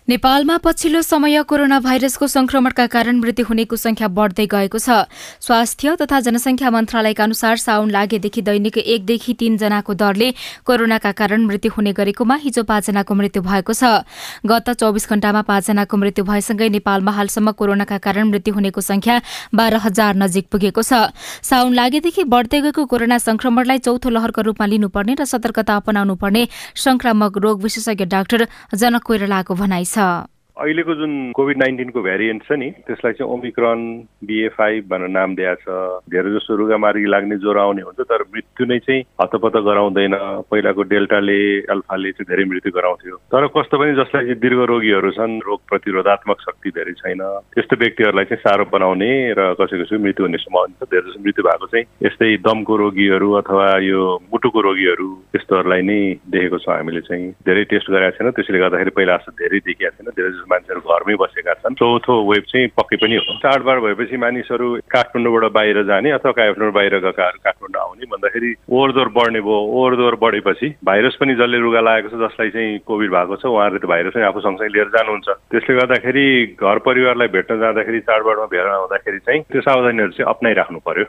नेपालमा 0.08 0.56
पछिल्लो 0.62 1.00
समय 1.02 1.42
कोरोना 1.42 1.78
भाइरसको 1.82 2.26
संक्रमणका 2.26 2.86
कारण 2.86 3.18
मृत्यु 3.18 3.44
हुनेको 3.46 3.76
संख्या 3.76 4.08
बढ्दै 4.08 4.46
गएको 4.46 4.78
छ। 4.78 5.02
स्वास्थ्य 5.42 5.94
तथा 5.98 6.20
जनसंख्या 6.22 6.70
मन्त्रालयका 6.70 7.24
अनुसार 7.24 7.56
साउन 7.58 7.90
लागेदेखि 7.90 8.42
दैनिक 8.42 8.78
एकदेखि 8.78 9.34
तीनजनाको 9.34 9.94
दरले 9.98 10.30
कोरोनाका 10.62 11.12
कारण 11.12 11.44
मृत्यु 11.46 11.70
हुने 11.74 11.92
गरेकोमा 11.92 12.34
हिजो 12.38 12.62
पाँचजनाको 12.62 13.14
मृत्यु 13.14 13.42
भएको 13.42 13.72
छ। 13.74 14.06
गत 14.46 14.70
चौबिस 14.78 15.10
घण्टामा 15.10 15.42
पाँचजनाको 15.42 15.96
मृत्यु 15.98 16.24
भएसँगै 16.24 16.68
नेपालमा 16.78 17.12
हालसम्म 17.18 17.50
कोरोनाका 17.58 17.98
कारण 17.98 18.30
मृत्यु 18.30 18.54
हुनेको 18.54 18.80
संख्या 18.80 19.20
बाह्र 19.58 19.82
हजार 19.90 20.14
नजिक 20.22 20.46
पुगेको 20.54 20.86
छ। 20.86 21.10
साउन 21.42 21.74
लागेदेखि 21.74 22.30
बढ्दै 22.30 22.62
गएको 22.62 22.86
कोरोना 22.86 23.18
संक्रमणलाई 23.26 23.82
चौथो 23.82 24.14
लहरको 24.14 24.54
रूपमा 24.54 24.66
लिनुपर्ने 24.70 25.18
र 25.18 25.26
सतर्कता 25.26 25.82
अपनाउनु 25.82 26.14
पर्ने 26.14 26.46
संक्रामक 26.78 27.42
रोग 27.42 27.62
विशेषज्ञ 27.66 28.06
डाक्टर 28.06 28.46
जनक 28.70 29.02
कोइरालाको 29.02 29.54
भनाइ 29.58 29.84
그래서 29.96 30.26
अहिलेको 30.56 30.94
जुन 30.94 31.12
कोभिड 31.36 31.58
नाइन्टिनको 31.58 32.00
भेरिएन्ट 32.02 32.42
छ 32.48 32.56
नि 32.56 32.70
त्यसलाई 32.88 33.12
चाहिँ 33.12 33.32
ओमिक्रोन 33.32 33.80
बिए 34.24 34.48
भनेर 34.88 35.08
नाम 35.12 35.34
दिएको 35.36 35.60
छ। 35.60 36.08
धेरै 36.08 36.30
जसो 36.32 36.56
रुगामार्गी 36.56 37.04
लाग्ने 37.12 37.36
ज्वरो 37.44 37.60
आउने 37.60 37.82
हुन्छ 37.84 38.00
तर 38.00 38.24
मृत्यु 38.32 38.64
नै 38.64 38.78
चाहिँ 38.88 39.04
हतपत 39.20 39.56
गराउँदैन। 39.68 40.16
पहिलाको 40.48 40.82
डेल्टाले 40.88 41.38
अल्फाले 41.76 42.12
चाहिँ 42.16 42.28
धेरै 42.32 42.44
मृत्यु 42.48 42.72
गराउँथ्यो। 42.72 43.16
तर 43.36 43.46
कस्तो 43.52 43.76
पनि 43.76 43.92
जसलाई 44.00 44.24
चाहिँ 44.32 44.40
दीर्घ 44.40 44.60
रोगीहरू 44.72 45.10
छन् 45.12 45.34
रोग 45.44 45.60
प्रतिरोधात्मक 45.68 46.40
शक्ति 46.48 46.70
धेरै 46.72 46.94
छैन। 47.04 47.20
त्यस्तो 47.52 47.76
व्यक्तिहरूलाई 47.76 48.24
चाहिँ 48.32 48.40
साह्रो 48.40 48.64
बनाउने 48.72 49.10
र 49.36 49.40
कसै 49.60 49.76
कसैको 49.84 50.00
मृत्यु 50.08 50.24
हुने 50.24 50.40
सम्भावना 50.40 50.74
छ। 50.80 50.88
धेरै 50.88 51.04
जसो 51.04 51.20
मृत्यु 51.20 51.44
भएको 51.44 51.66
चाहिँ 51.68 51.84
यस्तै 52.08 52.32
दमको 52.48 52.74
रोगीहरू 52.80 53.28
अथवा 53.44 53.68
यो 53.84 54.00
मुटुको 54.32 54.60
रोगीहरू 54.72 55.08
त्यस्तोहरूलाई 55.36 55.82
नै 55.84 56.00
देखेको 56.32 56.58
छौँ 56.64 56.74
हामीले 56.80 57.04
चाहिँ। 57.04 57.28
धेरै 57.44 57.64
टेस्ट 57.76 57.92
गरेका 57.92 58.16
छैन 58.16 58.32
त्यसले 58.32 58.58
गर्दाखेरि 58.64 58.96
पहिला 58.96 59.20
जस्तो 59.20 59.36
धेरै 59.36 59.60
देखिएको 59.68 59.96
छैन। 60.00 60.16
धेरै 60.16 60.44
मान्छेहरू 60.50 60.80
घरमै 60.80 61.14
बसेका 61.20 61.54
छन्। 61.54 61.74
चौथो 61.80 62.14
वेब 62.30 62.44
चाहिँ 62.52 62.68
पक्कै 62.76 62.96
पनि 63.02 63.16
हो। 63.16 63.38
चाडबाड 63.42 63.78
भएपछि 63.82 64.16
मानिसहरू 64.16 64.66
काठमाडौँबाट 64.94 65.52
बाहिर 65.52 65.82
जाने 65.90 66.10
अथवा 66.16 66.32
काठमाडौँ 66.38 66.72
बाहिर 66.72 66.94
गएकाहरू 67.06 67.38
काठमाडौँ 67.44 67.82
आउने 67.82 68.06
भन्दाखेरि 68.12 68.50
ओहोर 68.70 68.92
दोहोर 68.92 69.08
बढ्ने 69.16 69.40
भयो। 69.40 69.58
ओहोर 69.76 69.96
दोहोर 69.96 70.16
बढेपछि 70.22 70.68
भाइरस 70.84 71.16
पनि 71.20 71.34
जसले 71.34 71.58
रुगा 71.60 71.80
लागेको 71.80 72.08
छ 72.08 72.20
जसलाई 72.24 72.50
चाहिँ 72.56 72.78
कोभिड 72.86 73.10
भएको 73.10 73.36
छ 73.36 73.44
उहाँहरूले 73.46 73.80
त 73.82 73.90
भाइरस 73.90 74.14
पनि 74.14 74.24
आफू 74.30 74.40
सँगसँगै 74.40 74.72
लिएर 74.72 74.88
जानुहुन्छ। 74.96 75.28
त्यसले 75.50 75.76
गर्दाखेरि 75.76 76.26
घर 76.60 76.78
परिवारलाई 76.86 77.28
भेट्न 77.36 77.60
जाँदाखेरि 77.60 78.00
चाडबाडमा 78.06 78.46
भेट 78.54 78.66
आउँदाखेरि 78.66 79.18
चाहिँ 79.26 79.42
त्यो 79.52 79.60
सावधानीहरू 79.60 80.12
चाहिँ 80.16 80.30
अप्नाइराख्नु 80.30 80.78
पर्यो। 80.86 81.04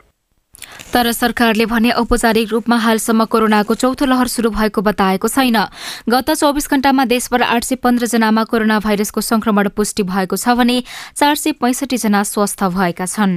तर 0.92 1.10
सरकारले 1.12 1.66
भने 1.66 1.90
औपचारिक 1.92 2.48
रूपमा 2.48 2.76
हालसम्म 2.78 3.24
कोरोनाको 3.24 3.74
चौथो 3.74 4.04
लहर 4.06 4.28
शुरू 4.28 4.50
भएको 4.50 4.80
बताएको 4.82 5.28
छैन। 5.28 5.58
गत 6.08 6.30
चौबिस 6.32 6.70
घण्टामा 6.70 7.04
देशभर 7.04 7.42
आठ 7.44 7.64
सय 7.64 7.76
पन्ध्र 7.76 8.06
जनामा 8.08 8.44
कोरोना 8.44 8.78
भाइरसको 8.80 9.20
संक्रमण 9.20 9.68
पुष्टि 9.76 10.02
भएको 10.04 10.36
छ 10.36 10.56
भने 10.56 10.82
चार 11.16 11.34
सय 11.36 11.52
पैंसठी 11.60 11.96
जना 11.98 12.22
स्वस्थ 12.24 12.64
भएका 12.72 13.06
छन्। 13.06 13.36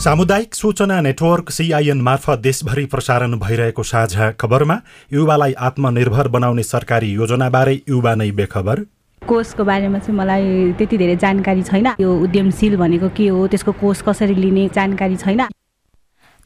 सामुदायिक 0.00 0.54
सूचना 0.54 1.00
नेटवर्क 1.00 1.50
सिआइएन 1.50 2.00
मार्फत 2.00 2.38
देशभरि 2.38 2.84
प्रसारण 2.86 3.38
भइरहेको 3.38 3.82
साझा 3.82 4.30
खबरमा 4.40 4.76
युवालाई 5.12 5.52
आत्मनिर्भर 5.60 6.28
बनाउने 6.28 6.62
सरकारी 6.62 7.10
योजनाबारे 7.12 7.74
युवा 7.88 8.14
नै 8.14 8.30
बेखबर। 8.30 8.80
कोषको 9.22 9.64
बारेमा 9.64 9.98
चाहिँ 9.98 10.16
मलाई 10.18 10.72
त्यति 10.78 10.96
धेरै 10.96 11.16
जानकारी 11.16 11.62
छैन। 11.62 11.86
यो 12.00 12.14
उद्यमशील 12.16 12.76
भनेको 12.76 13.08
के 13.12 13.28
हो 13.28 13.46
त्यसको 13.46 13.72
कोष 13.76 14.02
कसरी 14.08 14.34
लिने 14.34 14.68
जानकारी 14.72 15.16
छैन। 15.16 15.42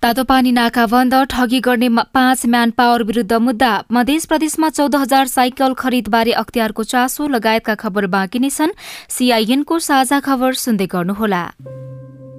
तातोपानी 0.02 0.52
नाका 0.52 0.86
बन्द 0.90 1.14
ठगी 1.30 1.60
गर्ने 1.62 1.88
पाँच 2.10 2.46
म्यान 2.50 2.70
पावर 2.74 3.02
विरूद्ध 3.06 3.32
मुद्दा। 3.38 3.72
मध्य 3.92 4.18
प्रदेशमा 4.28 4.68
चौध 4.70 4.94
हजार 4.96 5.26
साइकल 5.30 5.78
खरिदबारे 5.78 6.32
अख्तियारको 6.42 6.82
चासो 6.90 7.28
लगायतका 7.28 7.74
खबर 7.78 8.06
बाँकी 8.18 8.38
नै 8.38 8.50
छन्। 8.50 8.74
सिआइएनको 9.08 9.78
साझा 9.78 10.20
खबर 10.26 10.52
सुन्दै 10.58 10.86
गर्नुहोला। 10.90 11.44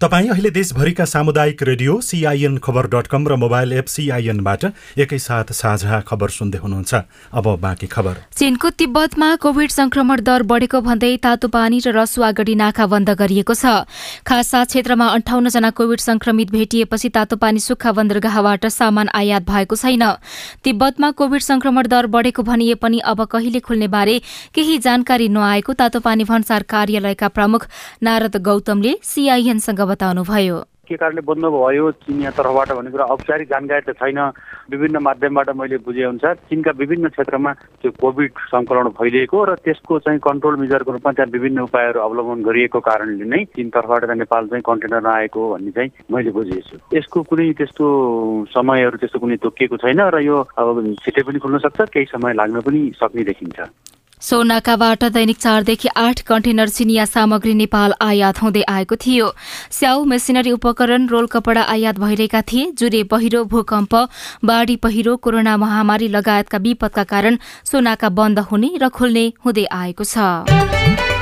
तपाईँ 0.00 0.28
अहिले 0.30 0.50
देशभरिका 0.50 1.04
सामुदायिक 1.04 1.62
रेडियो 1.62 2.00
सिआइएन 2.00 2.56
खबर 2.64 2.86
डट 2.88 3.06
कम 3.06 3.26
र 3.28 3.36
मोबाइल 3.36 3.72
एप 3.72 3.86
सिआइएनबाट 3.86 4.64
एकैसाथ 4.96 5.52
साझा 5.52 6.00
खबर 6.08 6.28
सुन्दै 6.30 6.58
हुनुहुन्छ। 6.58 6.94
अब 7.36 7.46
बाँकी 7.60 7.86
खबर। 7.86 8.14
चीनको 8.32 8.70
तिब्बतमा 8.80 9.28
कोविड 9.36 9.70
संक्रमण 9.70 10.20
दर 10.24 10.42
बढेको 10.42 10.80
भन्दै 10.80 11.16
तातो 11.20 11.48
पानी 11.48 11.80
र 11.84 11.92
रसुवा 11.92 12.30
गढी 12.32 12.54
नाका 12.56 12.86
बन्द 12.86 13.10
गरिएको 13.12 13.52
छ। 13.52 13.84
खासा 14.24 14.64
क्षेत्रमा 14.64 15.06
अन्ठाउन्न 15.20 15.48
जना 15.52 15.70
कोविड 15.76 16.00
संक्रमित 16.00 16.48
भेटिएपछि 16.48 17.08
तातो 17.10 17.36
पानी 17.36 17.60
सुक्खा 17.60 17.92
बन्दरगाहबाट 17.92 18.66
सामान 18.72 19.12
आयात 19.12 19.44
भएको 19.44 19.76
छैन। 19.76 20.04
तिब्बतमा 20.64 21.10
कोविड 21.12 21.42
संक्रमण 21.42 21.92
दर 21.92 22.06
बढेको 22.08 22.42
भनिए 22.48 22.80
पनि 22.80 23.04
अब 23.04 23.24
कहिले 23.28 23.60
खुल्ने 23.60 23.88
बारे 23.90 24.16
केही 24.56 24.78
जानकारी 24.80 25.28
नआएको 25.28 25.72
तातो 25.76 26.00
पानी 26.00 26.24
भन्सार 26.24 26.62
कार्यालयका 26.72 27.28
प्रमुख 27.36 27.68
नारद 28.00 28.40
गौतमले 28.40 28.96
सीआईएनसँग 29.04 29.88
बताउनुभयो। 29.90 30.58
के 30.90 30.96
कारणले 30.98 31.22
बन्द 31.22 31.44
भयो 31.54 31.90
चिनिया 32.02 32.30
तर्फबाट 32.34 32.70
भन्ने 32.74 32.90
कुरा 32.90 33.04
औपचारिक 33.14 33.48
जानकारी 33.48 33.82
त 33.86 33.94
छैन। 33.94 34.18
विभिन्न 34.74 34.98
माध्यमबाट 34.98 35.48
मैले 35.54 35.78
बुझे 35.86 36.02
अनुसार 36.02 36.34
चिनका 36.50 36.70
विभिन्न 36.82 37.08
क्षेत्रमा 37.14 37.52
त्यो 37.78 37.90
कोभिड 37.94 38.30
संक्रमण 38.50 38.88
फैलिएको 38.98 39.38
र 39.44 39.54
त्यसको 39.62 39.98
चाहिँ 40.02 40.18
कन्ट्रोल 40.18 40.56
मेजरको 40.58 40.90
रूपमा 40.90 41.12
त्यहाँ 41.14 41.30
विभिन्न 41.30 41.58
उपायहरू 41.70 42.00
अवलम्बन 42.00 42.42
गरिएको 42.42 42.80
कारणले 42.82 43.22
नै 43.22 43.44
चिन 43.54 43.70
तर्फबाट 43.70 44.02
त 44.10 44.18
नेपाल 44.18 44.46
चाहिँ 44.50 44.66
कन्टेनर 44.66 45.00
नआएको 45.06 45.40
भन्ने 45.54 45.70
चाहिँ 45.78 45.90
मैले 46.10 46.30
बुझेको 46.34 46.66
छु 46.66 46.76
यसको 46.90 47.22
कुनै 47.22 47.46
त्यस्तो 47.54 47.86
समयहरू 48.50 48.96
त्यस्तो 48.98 49.18
कुनै 49.22 49.36
तोकिएको 49.46 49.76
छैन 49.78 50.00
र 50.10 50.26
यो 50.26 50.42
अब 50.58 50.74
छिटै 51.06 51.22
पनि 51.22 51.38
खुल्न 51.38 51.58
सक्छ 51.70 51.86
केही 51.86 52.10
समय 52.10 52.34
लाग्न 52.34 52.66
पनि 52.66 52.82
सक्ने 52.98 53.22
देखिन्छ। 53.30 53.58
सोनाकाबाट 54.20 55.04
दैनिक 55.12 55.38
चारदेखि 55.38 55.88
आठ 55.96 56.20
कन्टेनर 56.22 56.68
चिनिया 56.68 57.04
सामग्री 57.04 57.54
नेपाल 57.54 57.94
आयात 58.00 58.42
हुँदै 58.42 58.62
आएको 58.68 58.96
थियो। 58.96 59.32
स्याउ 59.70 60.04
मेसिनरी 60.04 60.50
उपकरण 60.52 61.06
रोल 61.08 61.26
कपडा 61.26 61.62
आयात 61.64 61.98
भइरहेका 61.98 62.42
थिए। 62.42 62.70
जुरे 62.78 63.02
पहिरो 63.08 63.44
भूकम्प 63.44 63.94
बाढ़ी 64.44 64.76
पहिरो 64.76 65.16
कोरोना 65.16 65.56
महामारी 65.56 66.08
लगायतका 66.08 66.58
विपदका 66.58 67.04
कारण 67.04 67.38
सोनाका 67.64 68.08
बन्द 68.12 68.38
हुने 68.50 68.70
र 68.76 68.88
खुल्ने 68.90 69.26
हुँदै 69.44 69.64
आएको 69.72 70.04
छ। 70.04 71.19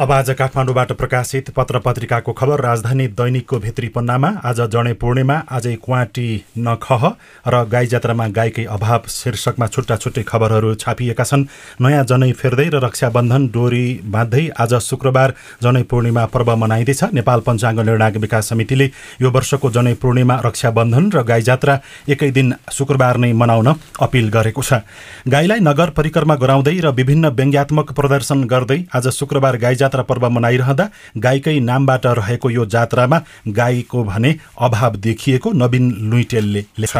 अब 0.00 0.12
आज 0.12 0.30
काठमाडौँबाट 0.30 0.92
प्रकाशित 0.92 1.48
पत्र 1.56 1.78
पत्रिकाको 1.78 2.32
खबर 2.32 2.60
राजधानी 2.60 3.06
दैनिकको 3.10 3.58
भित्री 3.60 3.88
पन्नामा 3.88 4.28
आज 4.44 4.60
जडे 4.72 4.92
पूर्णिमा 4.96 5.34
आजै 5.52 5.74
क्वाटी 5.76 6.24
नखह 6.58 7.04
र 7.46 7.62
गाई 7.68 7.86
जात्रामा 7.86 8.26
गाईकै 8.28 8.64
अभाव 8.66 9.02
शीर्षकमा 9.08 9.66
छुट्टा 9.66 9.96
छुट्टै 9.96 10.22
खबरहरू 10.22 10.74
छापिएका 10.74 11.24
छन्। 11.24 11.44
नयाँ 11.84 12.04
जनै 12.04 12.30
फेर्दै 12.32 12.68
र 12.72 12.80
रक्षाबन्धन 12.80 13.48
डोरी 13.52 13.84
बाँध्दै 14.06 14.46
आज 14.56 14.74
शुक्रबार 14.80 15.34
जनै 15.62 15.82
पूर्णिमा 15.92 16.24
पर्व 16.32 16.54
मनाइँदैछ। 16.56 17.04
नेपाल 17.12 17.40
पञ्चाङ्ग 17.44 17.80
निर्णायक 17.84 18.16
विकास 18.16 18.48
समितिले 18.48 18.86
यो 19.20 19.30
वर्षको 19.30 19.70
जनै 19.70 19.94
पूर्णिमा 20.00 20.40
रक्षाबन्धन 20.40 21.10
र 21.12 21.22
गाई 21.28 21.42
जात्रा 21.42 21.76
एकै 22.08 22.30
दिन 22.30 22.54
शुक्रबार 22.72 23.20
नै 23.20 23.32
मनाउन 23.34 23.68
अपिल 24.00 24.32
गरेको 24.32 24.62
छ। 24.64 24.80
गाईलाई 25.28 25.60
नगर 25.60 25.92
परिक्रमा 25.92 26.40
गराउँदै 26.40 26.76
र 26.80 26.96
विभिन्न 26.96 27.36
व्यङ्ग्यात्मक 27.36 27.92
प्रदर्शन 27.92 28.48
गर्दै 28.48 28.80
आज 28.96 29.12
शुक्रबार 29.12 29.60
गाई 29.60 29.88
जात्रा 29.90 30.02
पर्व 30.06 30.28
मनाइरहँदा 30.30 30.84
गाईकै 31.18 31.58
नामबाट 31.60 32.06
रहेको 32.06 32.50
यो 32.50 32.64
जात्रामा 32.70 33.18
गाईको 33.50 34.02
भने 34.04 34.30
अभाव 34.56 34.96
देखिएको 35.02 35.52
नवीन 35.52 35.90
लुइटेलले 36.10 36.64
लेख। 36.78 36.96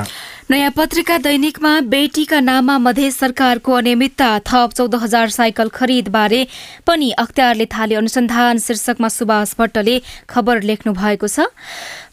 नयाँ 0.50 0.70
पत्रिका 0.76 1.18
दैनिकमा 1.22 1.72
बेटीका 1.86 2.40
नाममा 2.40 2.78
मधेस 2.80 3.18
सरकारको 3.18 3.72
अनियमितता 3.72 4.28
थप 4.42 4.70
चौध 4.74 4.94
हजार 4.96 5.28
साइकल 5.30 5.68
खरिदबारे 5.70 6.46
पनि 6.86 7.10
अख्तियारले 7.14 7.66
थाले 7.70 7.94
अनुसन्धान 7.94 8.58
शीर्षकमा 8.58 9.08
सुभाष 9.08 9.54
भट्टले 9.58 10.00
खबर 10.28 10.62
लेख्नु 10.62 10.92
भएको 10.92 11.28
छ। 11.28 11.46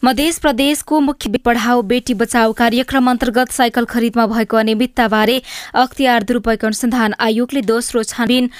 मध्य 0.04 0.30
प्रदेशको 0.38 1.00
मुख्य 1.00 1.38
पढाओ 1.42 1.82
बेटी 1.82 2.14
बचाओ 2.14 2.52
कार्यक्रम 2.54 3.10
अन्तर्गत 3.10 3.50
साइकल 3.52 3.84
खरिदमा 3.90 4.26
भएको 4.26 4.56
अनियमितताबारे 4.56 5.42
अख्तियार 5.74 6.22
दुरूपयोग 6.22 6.64
अनुसन्धान 6.64 7.14
आयोगले 7.18 7.62
दोस्रो 7.66 8.02
छानबिन 8.04 8.50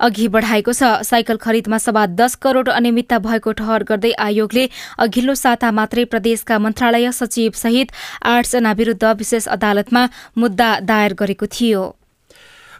अघि 0.00 0.28
बढाएको 0.28 0.72
छ। 0.72 1.02
साइकल 1.02 1.36
खरिदमा 1.36 1.78
सभा 1.78 2.06
दस 2.14 2.34
करोड़ 2.36 2.68
अनियमितता 2.70 3.18
भएको 3.18 3.52
ठहर 3.52 3.82
गर्दै 3.84 4.12
आयोगले 4.20 4.68
अघिल्लो 4.98 5.34
साता 5.34 5.70
मात्रै 5.72 6.04
प्रदेशका 6.06 6.58
मन्त्रालय 6.58 7.10
सचिव 7.12 7.52
सहित 7.56 7.92
आठजना 8.24 8.72
विरूद्ध 8.72 9.04
विशेष 9.04 9.48
अदालतमा 9.48 10.08
मुद्दा 10.38 10.68
दायर 10.82 11.14
गरेको 11.14 11.46
थियो। 11.50 11.97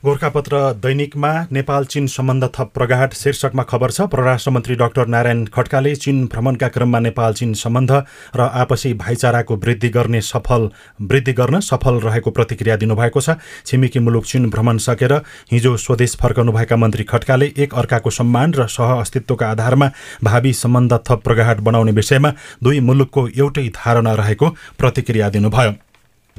गोर्खापत्र 0.04 0.58
दैनिकमा 0.78 1.30
नेपाल 1.52 1.84
चीन 1.84 2.06
सम्बन्ध 2.06 2.44
थप 2.56 2.70
प्रगाट 2.74 3.14
शीर्षकमा 3.14 3.62
खबर 3.62 3.90
छ। 3.90 4.00
परराष्ट्र 4.08 4.50
मन्त्री 4.50 4.74
डाक्टर 4.74 5.06
नारायण 5.06 5.44
खड्काले 5.50 5.94
चीन 5.96 6.24
भ्रमणका 6.26 6.68
क्रममा 6.68 6.98
नेपाल 6.98 7.32
चीन 7.34 7.54
सम्बन्ध 7.54 7.92
र 8.36 8.40
आपसी 8.40 8.92
भाइचाराको 8.94 9.56
वृद्धि 9.56 9.88
गर्ने 9.88 10.20
सफल 10.20 10.68
वृद्धि 11.02 11.32
गर्न 11.32 11.60
सफल 11.60 11.98
रहेको 12.00 12.30
प्रतिक्रिया 12.30 12.76
दिनुभएको 12.76 13.20
छ। 13.20 13.36
छिमेकी 13.66 13.98
मुलुक 13.98 14.24
चीन 14.24 14.48
भ्रमण 14.50 14.78
सकेर 14.78 15.12
हिजो 15.52 15.76
स्वदेश 15.76 16.16
फर्कनुभएका 16.22 16.76
मन्त्री 16.76 17.04
खड्काले 17.04 17.52
एक 17.58 17.74
अर्काको 17.74 18.10
सम्मान 18.12 18.54
र 18.54 18.66
सह 18.68 18.94
अस्तित्वका 18.94 19.50
आधारमा 19.50 19.90
भावी 20.24 20.52
सम्बन्ध 20.54 20.94
थप 21.10 21.24
प्रगाट 21.24 21.60
बनाउने 21.66 21.92
विषयमा 21.92 22.32
दुई 22.62 22.80
मुलुकको 22.86 23.28
एउटै 23.28 23.68
धारणा 23.76 24.14
रहेको 24.14 24.54
प्रतिक्रिया 24.78 25.28
दिनुभयो। 25.30 25.74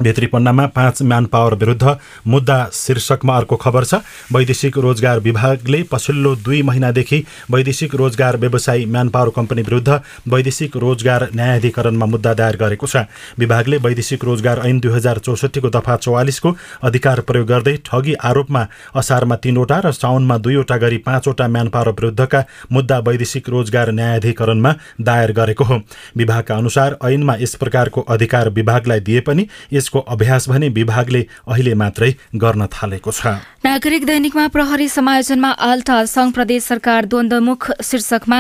भित्री 0.01 0.25
पन्नामा 0.25 0.65
पाँच 0.65 1.01
म्यान 1.01 1.25
पावर 1.25 1.53
विरुद्ध 1.55 1.95
मुद्दा 2.27 2.57
शीर्षकमा 2.73 3.35
अर्को 3.37 3.55
खबर 3.55 3.83
छ। 3.83 3.95
वैदेशिक 4.33 4.77
रोजगार 4.77 5.19
विभागले 5.19 5.81
पछिल्लो 5.83 6.35
दुई 6.37 6.61
महिनादेखि 6.61 7.23
वैदेशिक 7.51 7.95
रोजगार 7.95 8.37
व्यवसायी 8.37 8.85
म्यान 8.85 9.09
पावर 9.09 9.29
कम्पनी 9.35 9.61
विरुद्ध 9.61 9.99
वैदेशिक 10.27 10.77
रोजगार 10.77 11.27
न्यायाधिकरणमा 11.35 12.05
मुद्दा 12.05 12.33
दायर 12.33 12.57
गरेको 12.57 12.87
छ। 12.87 13.03
विभागले 13.39 13.77
वैदेशिक 13.77 14.23
रोजगार 14.25 14.61
ऐन 14.65 14.79
दुई 14.79 14.93
हजार 14.93 15.17
चौसठीको 15.19 15.69
दफा 15.69 15.95
चौवालिसको 15.97 16.55
अधिकार 16.83 17.21
प्रयोग 17.21 17.47
गर्दै 17.47 17.75
ठगी 17.85 18.13
आरोपमा 18.23 18.65
असारमा 18.95 19.35
तीनवटा 19.35 19.79
र 19.79 19.91
साउनमा 19.91 20.37
दुईवटा 20.39 20.77
गरी 20.77 20.97
पाँचवटा 21.03 21.47
म्यान 21.49 21.67
पावर 21.69 21.89
विरुद्धका 21.91 22.43
मुद्दा 22.71 22.99
वैदेशिक 22.99 23.49
रोजगार 23.49 23.91
न्यायाधिकरणमा 23.91 24.73
दायर 25.01 25.31
गरेको 25.33 25.63
हो। 25.63 25.81
विभागका 26.17 26.55
अनुसार 26.55 26.97
ऐनमा 27.03 27.35
यस 27.39 27.55
प्रकारको 27.55 28.01
अधिकार 28.09 28.49
विभागलाई 28.51 28.99
दिए 29.01 29.19
पनि 29.21 29.47
यसको 29.89 29.99
अभ्यास 30.05 30.49
भने 30.49 30.69
विभागले 30.69 31.25
अहिले 31.49 31.73
मात्रै 31.73 32.13
गर्न 32.37 32.65
थालेको 32.69 33.11
छ। 33.11 33.41
नागरिक 33.65 34.05
दैनिकमा 34.05 34.47
प्रहरी 34.53 34.87
समायोजनमा 34.87 35.49
आल्टा 35.49 35.97
संघ 36.05 36.33
प्रदेश 36.33 36.63
सरकार 36.63 37.05
द्वन्द्वमुख 37.09 37.81
शीर्षकमा 37.81 38.39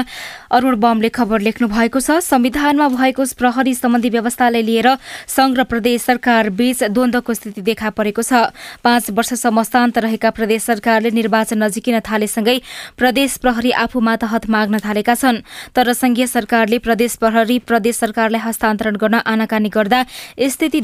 अरूण 0.53 0.75
बमले 0.77 1.09
खबर 1.09 1.39
लेख्नु 1.41 1.67
भएको 1.67 1.99
छ। 1.99 2.21
संविधानमा 2.21 2.87
भएको 2.93 3.23
प्रहरी 3.33 3.73
सम्बन्धी 3.73 4.09
व्यवस्थालाई 4.09 4.61
लिएर 4.61 4.89
संघ 5.27 5.57
र 5.57 5.63
प्रदेश 5.65 6.01
सरकार 6.03 6.49
बीच 6.53 6.83
द्वन्द्वको 6.93 7.33
स्थिति 7.33 7.61
देखा 7.65 7.89
परेको 7.97 8.21
छ। 8.21 8.53
पाँच 8.85 9.09
वर्षसम्म 9.09 9.63
शान्त 9.65 9.97
रहेका 9.97 10.29
प्रदेश 10.29 10.61
सरकारले 10.69 11.09
निर्वाचन 11.11 11.63
नजिकिन 11.63 11.99
थालेसँगै 12.05 12.57
प्रदेश 12.97 13.37
प्रहरी 13.41 13.71
आफूमात 13.81 14.23
हत 14.29 14.49
माग्न 14.49 14.79
थालेका 14.85 15.15
छन्। 15.15 15.41
तर 15.73 15.93
संघीय 15.93 16.27
सरकारले 16.29 16.77
प्रदेश 16.79 17.15
प्रहरी 17.17 17.57
प्रदेश 17.65 17.95
सरकारलाई 17.97 18.41
हस्तान्तरण 18.45 18.95
गर्न 19.01 19.25
आनाकानी 19.25 19.69
गर्दा 19.69 20.05
स्थिति 20.47 20.81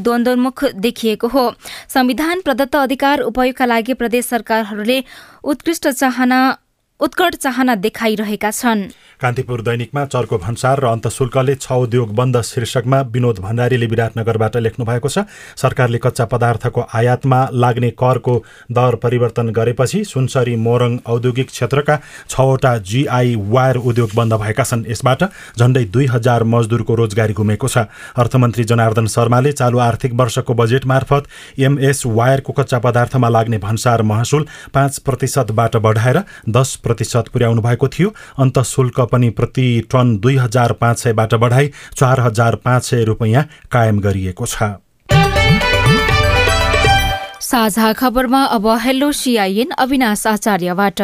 द्वन्द्वमुख 0.56 0.82
देखिएको 0.82 1.28
हो। 1.28 1.54
संविधान 1.90 2.42
प्रदत्त 2.42 2.76
अधिकार 2.76 3.20
उपयोगका 3.22 3.66
लागि 3.66 3.94
प्रदेश 3.94 4.26
सरकारहरूले 4.26 5.04
उत्कृष्ट 5.44 5.88
चाहना 5.88 6.58
उत्कट 7.00 7.36
चाहना 7.36 7.76
देखाइरहेका 7.76 8.50
छन्। 8.52 8.82
कान्तिपुर 9.20 9.62
दैनिकमा 9.62 10.04
चर्को 10.06 10.38
भन्सार 10.38 10.80
र 10.80 10.86
अन्तशुल्कले 10.88 11.56
छ 11.56 11.72
उद्योग 11.84 12.14
बन्द 12.16 12.42
शीर्षकमा 12.42 13.00
विनोद 13.12 13.40
भण्डारीले 13.40 13.86
विराटनगरबाट 13.86 14.56
लेख्नु 14.58 14.86
भएको 14.86 15.10
छ। 15.10 15.28
सरकारले 15.60 16.00
कच्चा 16.00 16.26
पदार्थको 16.26 16.82
आयातमा 16.96 17.40
लाग्ने 17.52 17.90
करको 18.00 18.36
दर 18.72 18.96
परिवर्तन 18.96 19.50
गरेपछि 19.52 20.04
सुनसरी 20.06 20.56
मोरङ 20.56 20.98
औद्योगिक 21.06 21.48
क्षेत्रका 21.48 22.00
छवटा 22.30 22.78
जीआई 22.80 23.36
वायर 23.36 23.76
उद्योग 23.76 24.16
बन्द 24.16 24.34
भएका 24.40 24.64
छन्। 24.64 24.88
यसबाट 24.88 25.24
झण्डै 25.60 25.84
दुई 25.92 26.06
हजार 26.08 26.44
मजदुरको 26.46 26.96
रोजगारी 26.96 27.34
गुमेको 27.36 27.68
छ। 27.68 27.92
अर्थमन्त्री 28.16 28.64
जनार्दन 28.64 29.08
शर्माले 29.12 29.52
चालु 29.54 29.80
आर्थिक 29.82 30.14
वर्षको 30.16 30.54
बजेट 30.56 30.86
मार्फत 30.88 31.28
एमएस 31.60 32.04
वायरको 32.08 32.54
कच्चा 32.54 32.80
पदार्थमा 32.80 33.30
लाग्ने 33.30 33.58
भन्सार 33.60 34.02
महसुल 34.02 34.48
पाँच 34.72 35.00
प्रतिशतबाट 35.04 35.76
बढाएर 35.84 36.24
दस 36.50 36.76
प्रतिशत 36.86 37.28
पुर्याउनु 37.34 37.62
भएको 37.62 37.88
थियो। 37.90 38.14
अन्त 38.40 38.60
शुल्क 38.66 39.00
पनि 39.12 39.30
प्रति 39.34 39.68
टन 39.92 40.18
दुई 40.20 40.36
हजार 40.38 40.72
पाँच 40.82 40.98
सयबाट 41.00 41.34
बढाई 41.44 41.72
चार 41.96 42.20
हजार 42.22 42.56
पाँच 42.66 42.84
सय 42.86 43.04
रुपियाँ 43.04 43.44
कायम 43.72 44.00
गरिएको 44.00 44.46
छ। 44.46 44.74
साझा 47.46 47.92
खबरमा 47.94 48.44
अब 48.54 48.68
हेलो 48.82 49.12
सिआइएन 49.14 49.70
अविनाश 49.78 50.26
आचार्यबाट। 50.28 51.02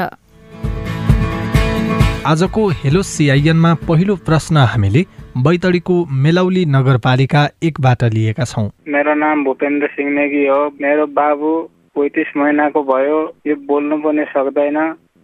आजको 2.26 2.68
हेलो 2.80 3.02
सिआइएनमा 3.04 3.74
पहिलो 3.88 4.16
प्रश्न 4.26 4.58
हामीले 4.72 5.06
बैतडीको 5.38 5.96
मेलौली 6.24 6.66
नगरपालिका 6.66 7.42
एकबाट 7.64 8.04
लिएका 8.14 8.46
छौँ। 8.46 8.66
मेरो 8.88 9.14
नाम 9.16 9.44
भूपेन्द्र 9.44 9.88
सिंह 9.88 10.10
नेगी 10.12 10.46
हो। 10.48 10.60
मेरो 10.82 11.06
बाबु 11.18 11.52
पैँतिस 11.96 12.30
महिनाको 12.38 12.84
भयो। 12.84 13.20
यो 13.48 13.56
बोल्नु 13.68 13.98
पनि 14.02 14.26
सक्दैन। 14.34 14.78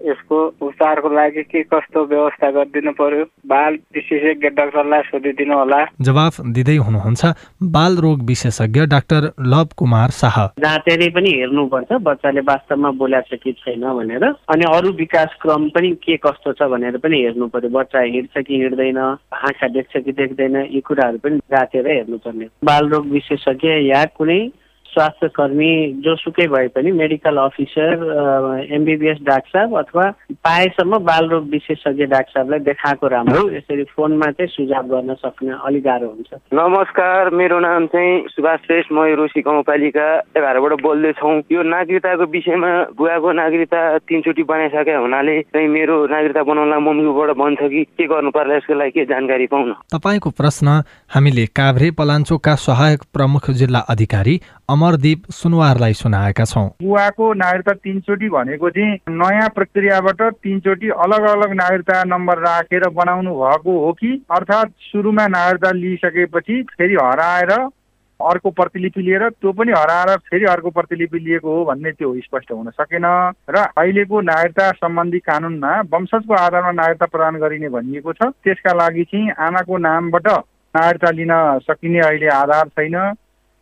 यसको 0.05 0.37
उपचारको 0.61 1.09
लागि 1.09 1.43
के 1.43 1.61
कस्तो 1.63 2.05
व्यवस्था 2.05 2.51
गरिदिनु 2.51 2.91
पर्यो? 2.91 3.23
बाल 3.47 3.73
विशेषज्ञ 3.95 4.49
डाक्टरलाई 4.49 5.01
सोधिदिनु 5.01 5.57
होला। 5.57 5.79
जवाफ 6.01 6.41
दिँदै 6.55 6.75
हुनुहुन्छ 6.77 7.25
बाल 7.63 7.97
रोग 7.97 8.21
विशेषज्ञ 8.25 8.85
डाक्टर 8.85 9.31
लव 9.53 9.67
कुमार 9.77 10.09
शाह। 10.09 10.37
जाँचेरै 10.59 11.09
पनि 11.09 11.31
हेर्नुपर्छ 11.39 11.91
बच्चाले 12.01 12.41
वास्तवमा 12.41 12.91
बोलेको 12.91 13.35
छ 13.35 13.39
कि 13.43 13.51
छैन 13.51 13.83
भनेर। 13.97 14.23
अनि 14.25 14.65
अरू 14.73 14.91
विकास 14.97 15.35
क्रम 15.41 15.69
पनि 15.69 15.89
के 16.03 16.17
कस्तो 16.17 16.53
छ 16.53 16.69
भनेर 16.71 16.97
पनि 16.97 17.21
हेर्नु 17.23 17.47
पर्यो। 17.47 17.69
बच्चा 17.69 17.99
हिँड्छ 17.99 18.37
कि 18.37 18.61
हिँड्दैन 18.61 18.97
आँखा 18.97 19.67
देख्छ 19.67 19.97
कि 19.97 20.11
देख्दैन 20.11 20.55
यी 20.71 20.79
कुराहरू 20.81 21.17
पनि 21.17 21.37
जाँचेर 21.37 21.87
हेर्नुपर्ने। 21.87 22.45
बाल 22.63 22.89
रोग 22.89 23.07
विशेषज्ञ 23.11 23.67
या 23.87 24.05
कुनै 24.17 24.39
स्वास्थ्य 24.87 25.27
कर्मी 25.35 25.71
जोसुकै 26.05 26.47
भए 26.47 26.67
पनि 26.75 26.91
मेडिकल 26.91 27.37
अफिसर 27.37 28.67
एमबिबिएस 28.75 29.17
डाक्टर 29.23 29.49
साहब 29.49 29.77
अथवा 29.77 30.05
पाएसम्म 30.43 30.97
बालरोग 31.05 31.49
विशेषज्ञ 31.49 32.05
डाक्टर 32.05 32.31
साहबलाई 32.33 32.59
देखाएको 32.67 33.07
राम्रो 33.07 33.41
यसरी 33.49 33.83
फोनमा 33.95 34.31
चाहिँ 34.31 34.49
सुझाव 34.49 34.87
गर्न 34.93 35.13
सक्ने 35.23 35.53
अलिक 35.67 35.83
गाह्रो 35.83 36.07
हुन्छ। 36.07 36.33
नमस्कार 36.53 37.29
मेरो 37.35 37.59
नाम 37.59 37.85
चाहिँ 37.93 38.23
सुभाष 38.35 38.59
श्रेष्ठ 38.65 38.91
म 38.91 39.05
रोसी 39.17 39.41
गाउँपालिका 39.41 40.07
एघारबाट 40.37 40.73
बोल्दैछौँ। 40.81 41.35
यो 41.51 41.63
नागरिकताको 41.63 42.25
विषयमा 42.31 42.71
बुवाको 42.97 43.31
नागरिकता 43.41 43.81
तिनचोटि 44.07 44.43
बनाइसके 44.43 44.93
हुनाले 44.95 45.41
चाहिँ 45.53 45.67
मेरो 45.67 45.95
नागरिकता 46.07 46.43
बनाउनलाई 46.43 46.81
मम्मीकोबाट 46.87 47.31
भन्छ 47.37 47.61
कि 47.61 47.83
के 47.97 48.05
गर्नु 48.07 48.31
पर्ला 48.31 48.55
यसको 48.57 48.73
लागि 48.73 48.91
के 48.91 49.05
जानकारी 49.05 49.47
पाउन? 49.47 49.73
तपाईँको 49.93 50.29
प्रश्न 50.37 50.67
हामीले 51.09 51.45
काभ्रे 51.55 51.89
पलाञ्चोकका 51.91 52.53
सहायक 52.55 53.03
प्रमुख 53.13 53.49
जिल्ला 53.51 53.79
अधिकारी 53.89 54.33
अमरदीप 54.69 55.29
सुनवारलाई 55.31 55.93
सुनाएका 55.93 56.45
छौँ। 56.45 56.67
बुवाको 56.83 57.33
नागरिकता 57.33 57.73
तिनचोटि 57.73 58.29
भनेको 58.29 58.69
चाहिँ 58.69 59.15
नयाँ 59.15 59.47
प्रक्रियाबाट 59.55 60.21
तिनचोटि 60.43 60.89
अलग 60.97 61.27
अलग 61.29 61.53
नागरिकता 61.55 62.03
नम्बर 62.05 62.39
राखेर 62.39 62.87
बनाउनु 62.91 63.31
भएको 63.33 63.77
हो 63.85 63.91
कि? 63.93 64.11
अर्थात् 64.31 64.71
सुरुमा 64.81 65.27
नागरिकता 65.27 65.71
लिइसकेपछि 65.71 66.61
फेरि 66.75 66.95
हराएर 66.95 67.51
अर्को 68.19 68.49
प्रतिलिपि 68.51 69.01
लिएर 69.01 69.29
त्यो 69.29 69.51
पनि 69.53 69.71
हराएर 69.71 70.15
फेरि 70.27 70.45
अर्को 70.51 70.69
प्रतिलिपि 70.75 71.19
लिएको 71.19 71.55
हो 71.55 71.63
भन्ने 71.65 71.91
त्यो 71.91 72.13
स्पष्ट 72.19 72.51
हुन 72.51 72.69
सकेन। 72.75 73.05
र 73.49 73.63
अहिलेको 73.77 74.21
नागरिकता 74.27 74.69
सम्बन्धी 74.83 75.19
कानुनमा 75.23 75.71
वंशजको 75.87 76.33
आधारमा 76.35 76.71
नागरिकता 76.83 77.05
प्रदान 77.05 77.39
गरिने 77.39 77.69
भनिएको 77.71 78.13
छ। 78.13 78.31
त्यसका 78.43 78.73
लागि 78.75 79.03
चाहिँ 79.03 79.31
आमाको 79.47 79.77
नामबाट 79.87 80.27
नागरिकता 80.77 81.11
लिन 81.11 81.33
सकिने 81.63 81.99
अहिले 82.01 82.27
आधार 82.33 82.67
छैन। 82.69 82.99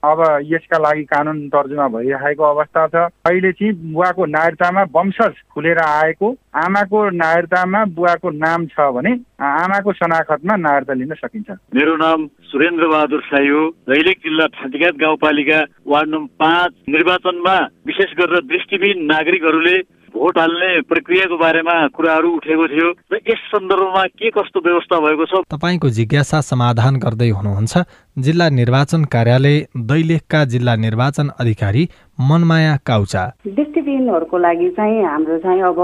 अब 0.03 0.19
यसका 0.45 0.77
लागि 0.77 1.03
कानुन 1.03 1.37
तर्जुमा 1.49 1.87
भइरहेको 1.89 2.43
अवस्था 2.45 2.81
छ। 2.87 2.95
अहिले 3.25 3.51
चाहिँ 3.51 3.73
बुवाको 3.93 4.25
नागरिकतामा 4.27 4.81
वंशज 4.93 5.33
खुलेर 5.53 5.79
आएको। 5.81 6.27
आमाको 6.55 6.99
नागरिकतामा 7.09 7.83
बुवाको 7.95 8.29
नाम 8.29 8.65
छ 8.67 8.85
भने 8.93 9.13
आमाको 9.41 9.93
शनाखतमा 9.93 10.55
नागरिकता 10.57 10.93
लिन 10.93 11.13
सकिन्छ। 11.15 11.49
मेरो 11.73 11.95
नाम 11.97 12.27
सुरेन्द्र 12.51 12.87
बहादुर 12.87 13.21
साई 13.25 13.47
हो। 13.49 13.65
दैलेख 13.89 14.17
जिल्ला 14.23 14.47
छाँटीघाट 14.53 14.95
गाउँपालिका 15.01 15.59
वार्ड 15.87 16.09
नम्बर 16.09 16.45
पाँच 16.45 16.71
निर्वाचनमा 16.89 17.57
विशेष 17.87 18.13
गरेर 18.13 18.45
दृष्टिविहीन 18.45 19.05
नागरिकहरूले 19.05 19.77
भोट 20.15 20.37
हाल्ने 20.39 20.69
प्रक्रियाको 20.87 21.37
बारेमा 21.37 21.75
कुराहरू 21.91 22.29
उठेको 22.35 22.67
थियो 22.67 22.89
र 23.11 23.19
यस 23.27 23.41
सन्दर्भमा 23.51 24.03
के 24.15 24.29
कस्तो 24.31 24.59
व्यवस्था 24.63 24.99
भएको 24.99 25.25
छ? 25.25 25.43
तपाईँको 25.51 25.89
जिज्ञासा 25.89 26.41
समाधान 26.41 26.95
गर्दै 27.03 27.29
हुनुहुन्छ। 27.29 27.83
जिल्ला 28.17 28.47
निर्वाचन 28.49 29.03
कार्यालय 29.11 29.57
दैलेखका 29.75 30.43
जिल्ला 30.45 30.75
निर्वाचन 30.75 31.29
अधिकारी 31.35 31.83
मनमाया 32.15 32.75
काउचा। 32.87 33.23
दृष्टिविहीनहरूको 33.43 34.37
लागि 34.37 34.69
चाहिँ 34.79 35.03
हाम्रो 35.03 35.37
चाहिँ 35.43 35.61
अब 35.61 35.79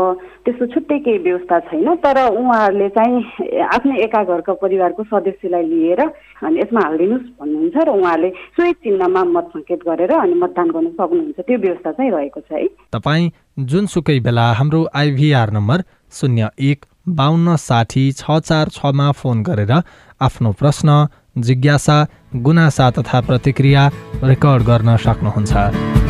त्यस्तो 0.45 0.65
छुट्टै 0.73 0.99
केही 0.99 1.17
व्यवस्था 1.27 1.59
छैन 1.67 1.95
तर 1.99 2.17
उहाँहरूले 2.31 2.87
चाहिँ 2.89 3.19
आफ्नै 3.67 3.97
एका 4.07 4.23
घरको 4.23 4.53
परिवारको 4.63 5.03
सदस्यलाई 5.11 5.63
लिएर 5.67 6.01
अनि 6.01 6.59
यसमा 6.61 6.81
हालिदिनुहोस् 6.87 7.27
भन्नुहुन्छ 7.35 7.75
र 7.75 7.89
उहाँहरूले 7.99 8.29
सोही 8.55 8.73
चिन्हमा 8.79 9.23
मत 9.35 9.45
सङ्केत 9.53 9.81
गरेर 9.83 10.11
अनि 10.15 10.33
मतदान 10.39 10.67
गर्न 10.71 10.89
सक्नुहुन्छ। 10.95 11.39
त्यो 11.43 11.57
व्यवस्था 11.67 11.91
चाहिँ 11.91 12.11
रहेको 12.11 12.39
छ 12.39 12.51
है। 12.55 12.67
तपाईँ 12.95 13.29
जुनसुकै 13.57 14.19
बेला 14.19 14.45
हाम्रो 14.53 14.79
आइभीआर 14.95 15.49
नम्बर 15.51 15.81
शून्य 16.19 16.47
एक 16.69 16.85
बाहन्न 17.17 17.55
साठी 17.59 18.05
छ 18.13 18.39
चार 18.47 18.69
छमा 18.75 19.11
फोन 19.19 19.41
गरेर 19.43 19.73
आफ्नो 20.21 20.51
प्रश्न 20.59 20.89
जिज्ञासा 21.47 21.97
गुनासा 22.45 22.89
तथा 22.97 23.21
प्रतिक्रिया 23.27 23.87
रेकर्ड 24.23 24.63
गर्न 24.63 24.95
सक्नुहुन्छ। 25.05 26.00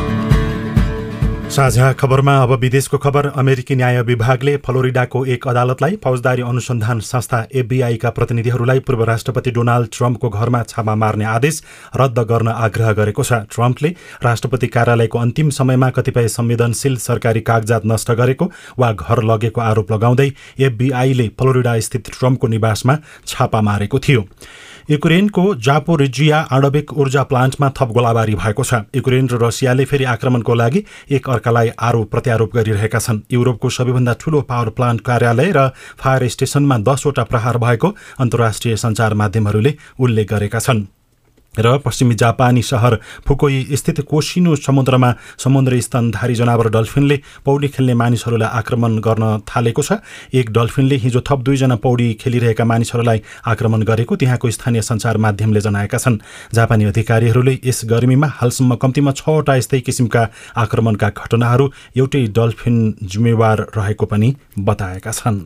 साझा 1.52 1.92
खबरमा 1.94 2.36
अब 2.44 2.52
विदेशको 2.60 2.98
खबर। 2.98 3.26
अमेरिकी 3.38 3.76
न्याय 3.76 4.02
विभागले 4.02 4.56
फ्लोरिडाको 4.58 5.24
एक 5.28 5.48
अदालतलाई 5.48 5.96
फौजदारी 6.04 6.42
अनुसन्धान 6.42 7.00
संस्था 7.02 7.44
एफबीआईका 7.54 8.10
प्रतिनिधिहरूलाई 8.10 8.80
पूर्व 8.80 9.04
राष्ट्रपति 9.04 9.52
डोनाल्ड 9.52 9.90
ट्रम्पको 9.94 10.30
घरमा 10.30 10.62
छापा 10.64 10.96
मार्ने 10.96 11.26
आदेश 11.26 11.62
रद्द 11.96 12.20
गर्न 12.30 12.48
आग्रह 12.48 12.92
गरेको 12.94 13.24
छ। 13.24 13.42
ट्रम्पले 13.52 13.90
राष्ट्रपति 14.24 14.68
कार्यालयको 14.70 15.20
अन्तिम 15.20 15.50
समयमा 15.52 15.90
कतिपय 15.92 16.28
संवेदनशील 16.30 16.96
सरकारी 17.00 17.42
कागजात 17.44 17.86
नष्ट 17.86 18.12
गरेको 18.14 18.52
वा 18.80 18.92
घर 18.94 19.24
लगेको 19.26 19.62
आरोप 19.62 19.92
लगाउँदै 19.92 20.32
एफबीआईले 20.62 21.28
फ्लोरिडा 21.40 21.80
स्थित 21.82 22.12
ट्रम्पको 22.14 22.48
निवासमा 22.48 22.98
छापा 23.28 23.62
मारेको 23.62 24.00
थियो। 24.00 24.26
युक्रेनको 24.92 25.44
जापोरिजिया 25.56 26.38
आणविक 26.52 26.92
ऊर्जा 26.94 27.22
प्लान्टमा 27.24 27.70
थप 27.72 27.92
गोलाबारी 27.96 28.36
भएको 28.36 28.64
छ। 28.64 28.92
युक्रेन 28.92 29.30
र 29.32 29.40
रसियाले 29.40 29.86
फेरि 29.88 30.04
आक्रमणको 30.04 30.54
लागि 30.54 30.84
एक 31.10 31.30
अर्कालाई 31.30 31.70
आरोप 31.80 32.12
प्रत्यारोप 32.12 32.52
गरिरहेका 32.52 33.00
छन्। 33.00 33.24
युरोपको 33.32 33.70
सबैभन्दा 33.72 34.14
ठूलो 34.20 34.42
पावर 34.44 34.70
प्लान्ट 34.76 35.02
कार्यालय 35.02 35.52
र 35.56 35.68
फायर 35.96 36.28
स्टेसनमा 36.28 36.78
दसवटा 36.84 37.24
प्रहार 37.24 37.58
भएको 37.58 37.96
अन्तर्राष्ट्रिय 38.20 38.76
सञ्चार 38.78 39.14
माध्यमहरूले 39.16 39.78
उल्लेख 40.00 40.28
गरेका 40.28 40.60
छन्। 40.60 40.88
र 41.56 41.78
पश्चिमी 41.78 42.16
जापानी 42.16 42.62
सहर 42.62 42.96
फुकोई 43.28 43.66
स्थित 43.74 44.00
कोसिनो 44.02 44.56
समुद्रमा 44.58 45.14
समुद्र 45.38 45.80
स्तनधारी 45.82 46.36
जनावर 46.36 46.70
डल्फिनले 46.72 47.20
पौडी 47.46 47.68
खेल्ने 47.68 47.94
मानिसहरूलाई 47.94 48.50
आक्रमण 48.50 48.98
गर्न 49.00 49.40
थालेको 49.48 49.82
छ। 49.82 50.00
एक 50.34 50.52
डल्फिनले 50.52 50.96
हिजो 50.96 51.22
थप 51.22 51.40
दुईजना 51.44 51.76
पौडी 51.76 52.14
खेलिरहेका 52.22 52.66
मानिसहरूलाई 52.66 53.22
आक्रमण 53.46 53.84
गरेको 53.84 54.16
त्यहाँको 54.16 54.52
स्थानीय 54.52 54.82
सञ्चार 54.82 55.18
माध्यमले 55.18 55.62
जनाएका 55.62 55.98
छन्। 55.98 56.20
जापानी 56.54 56.86
अधिकारीहरूले 56.86 57.60
यस 57.66 57.82
गर्मीमा 57.86 58.28
हालसम्म 58.40 58.76
कम्तीमा 58.76 59.12
छवटा 59.12 59.56
यस्तै 59.56 59.80
किसिमका 59.82 60.28
आक्रमणका 60.58 61.10
घटनाहरू 61.12 61.72
एउटै 61.98 62.26
डल्फिन 62.32 62.76
जिम्मेवार 63.04 63.68
रहेको 63.78 64.06
पनि 64.06 64.36
बताएका 64.60 65.12
छन्। 65.12 65.40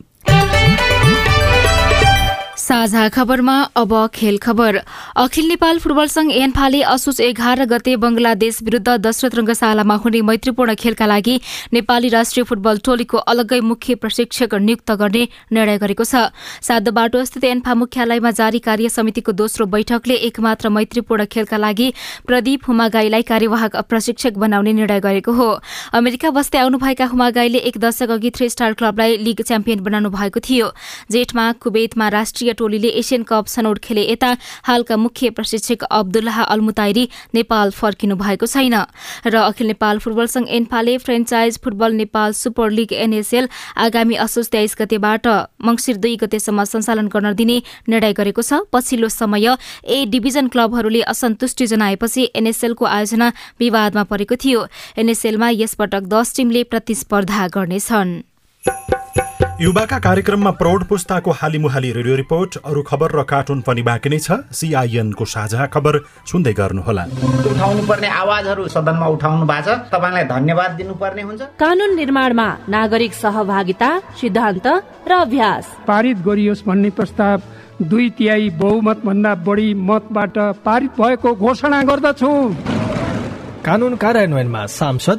साझा 2.66 3.08
खबरमा 3.14 3.56
अब 3.76 3.92
खेल 4.14 4.38
खबर। 4.42 4.76
अखिल 5.16 5.46
नेपाल 5.48 5.78
फुटबल 5.78 6.06
संघ 6.06 6.30
एन्फाले 6.34 6.80
असोज 6.84 7.20
एघार 7.20 7.64
गते 7.64 7.94
बंगलादेश 7.96 8.58
विरूद्ध 8.62 8.96
दशरथ 8.98 9.34
रंगशालामा 9.34 9.94
हुने 9.94 10.20
मैत्रीपूर्ण 10.20 10.74
खेलका 10.74 11.06
लागि 11.06 11.38
नेपाली 11.72 12.08
राष्ट्रिय 12.08 12.44
फुटबल 12.44 12.78
टोलीको 12.84 13.18
अलग्गै 13.24 13.60
मुख्य 13.62 13.94
प्रशिक्षक 13.96 14.54
नियुक्त 14.56 14.90
गर्ने 14.92 15.22
निर्णय 15.52 15.78
गरेको 15.78 16.04
छ। 16.04 16.34
सात 16.60 16.88
बाटो 16.90 17.24
स्थित 17.24 17.44
एन्फा 17.44 17.74
मुख्यालयमा 17.76 18.30
जारी 18.32 18.58
कार्य 18.58 18.88
समितिको 18.88 19.32
दोस्रो 19.34 19.66
बैठकले 19.68 20.14
एकमात्र 20.26 20.68
मैत्रीपूर्ण 20.68 21.24
खेलका 21.30 21.56
लागि 21.56 21.88
प्रदीप 22.26 22.66
हुमागाईलाई 22.66 23.22
कार्यवाहक 23.22 23.76
प्रशिक्षक 23.86 24.42
बनाउने 24.42 24.72
निर्णय 24.72 25.00
गरेको 25.06 25.32
हो। 25.32 25.48
अमेरिका 25.94 26.30
बस्दै 26.32 26.58
आउनुभएका 26.58 27.06
हुमागाईले 27.06 27.62
एक 27.62 27.78
दशक 27.78 28.10
अघि 28.10 28.30
थ्री 28.34 28.50
स्टार 28.50 28.72
क्लबलाई 28.74 29.16
लीग 29.22 29.42
च्याम्पियन 29.44 29.86
बनाउनु 29.86 30.10
भएको 30.10 30.40
थियो। 30.42 30.74
जेठमा 31.12 31.50
कुवेतमा 31.62 32.08
राष्ट्रिय 32.10 32.54
टोलीले 32.56 32.88
एसियन 32.96 33.22
कप 33.22 33.46
छनौट 33.48 33.78
खेले 33.78 34.02
यता 34.02 34.30
हालका 34.64 34.96
मुख्य 34.98 35.30
प्रशिक्षक 35.30 35.82
अब्दुल्लाह 35.92 36.42
अल्मुताइरी 36.44 37.08
नेपाल 37.34 37.70
फर्किनु 37.72 38.16
भएको 38.16 38.46
छैन। 38.46 38.74
र 39.26 39.34
अखिल 39.36 39.66
नेपाल 39.66 39.98
फुटबल 39.98 40.26
संघ 40.28 40.46
एन्फाले 40.50 40.96
franchise 40.98 41.58
football 41.64 41.92
Nepal 41.94 42.32
super 42.34 42.70
league 42.70 42.92
NSL 42.94 43.48
आगामी 43.78 44.14
असोज 44.24 44.48
तेइस 44.50 44.76
गतेबाट 44.78 45.26
मंगिर 45.62 45.96
दुई 45.96 46.16
गतेसम्म 46.16 46.64
सञ्चालन 46.66 47.06
गर्न 47.08 47.32
दिने 47.34 47.62
निर्णय 47.88 48.12
गरेको 48.12 48.42
छ। 48.42 48.60
पछिल्लो 48.72 49.08
समय 49.10 49.56
ए 49.86 50.04
डिभिजन 50.06 50.48
क्लबहरूले 50.48 51.00
असन्तुष्टि 51.06 51.66
जनाएपछि 51.66 52.30
एनएसएलको 52.36 52.84
आयोजना 52.86 53.32
विवादमा 53.60 54.02
परेको 54.04 54.36
थियो। 54.36 54.66
एनएसएलमा 54.98 55.48
यसपटक 55.56 56.02
दस 56.08 56.36
टीमले 56.36 56.62
प्रतिस्पर्धा 56.66 57.46
गर्नेछन्। 57.54 58.10
युवाका 59.56 59.98
कार्यक्रममा 59.98 60.50
प्रौढ 60.52 60.82
पुस्ताको 60.84 61.30
हालिमुहाली 61.32 61.90
रेडियो 61.92 62.14
रिपोर्ट 62.16 62.56
अरू 62.60 62.80
खबर 62.82 63.10
र 63.10 63.22
कार्टुन 63.24 63.60
पनि 63.64 63.82
बाँकी 63.82 64.08
नै 64.12 64.18
छ। 64.20 64.44
सिआइएनको 64.52 65.24
साझा 65.24 65.66
खबर 65.72 65.96
सुन्दै 66.28 66.52
गर्नुहोला। 66.52 67.04
उठाउनु 67.50 67.82
पर्ने 67.88 68.08
आवाजहरू 68.20 68.68
सदनमा 68.68 69.06
उठाउनु 69.16 69.46
भएको 69.48 69.64
छ 69.64 69.88
तपाईँलाई 69.88 70.24
धन्यवाद 70.28 70.70
दिनुपर्ने 70.76 71.22
हुन्छ। 71.22 71.42
कानून 71.56 71.96
निर्माणमा 71.96 72.48
नागरिक 72.68 73.12
सहभागिता 73.14 73.90
सिद्धान्त 74.20 74.66
र 75.08 75.12
अभ्यास। 75.24 75.64
पारित 75.88 76.16
गरियोस् 76.20 76.64
भन्ने 76.68 76.90
प्रस्ताव 76.92 77.40
दुई 77.80 78.10
तिहाई 78.12 78.50
बहुमत 78.60 78.98
भन्दा 79.08 79.34
बढी 79.40 79.68
मतबाट 79.88 80.36
पारित 80.68 80.92
भएको 81.00 81.34
घोषणा 81.34 81.80
गर्दछु। 81.88 82.32
कानून 83.64 83.94
कार्यान्वयनमा 83.96 84.66
सांसद 84.70 85.18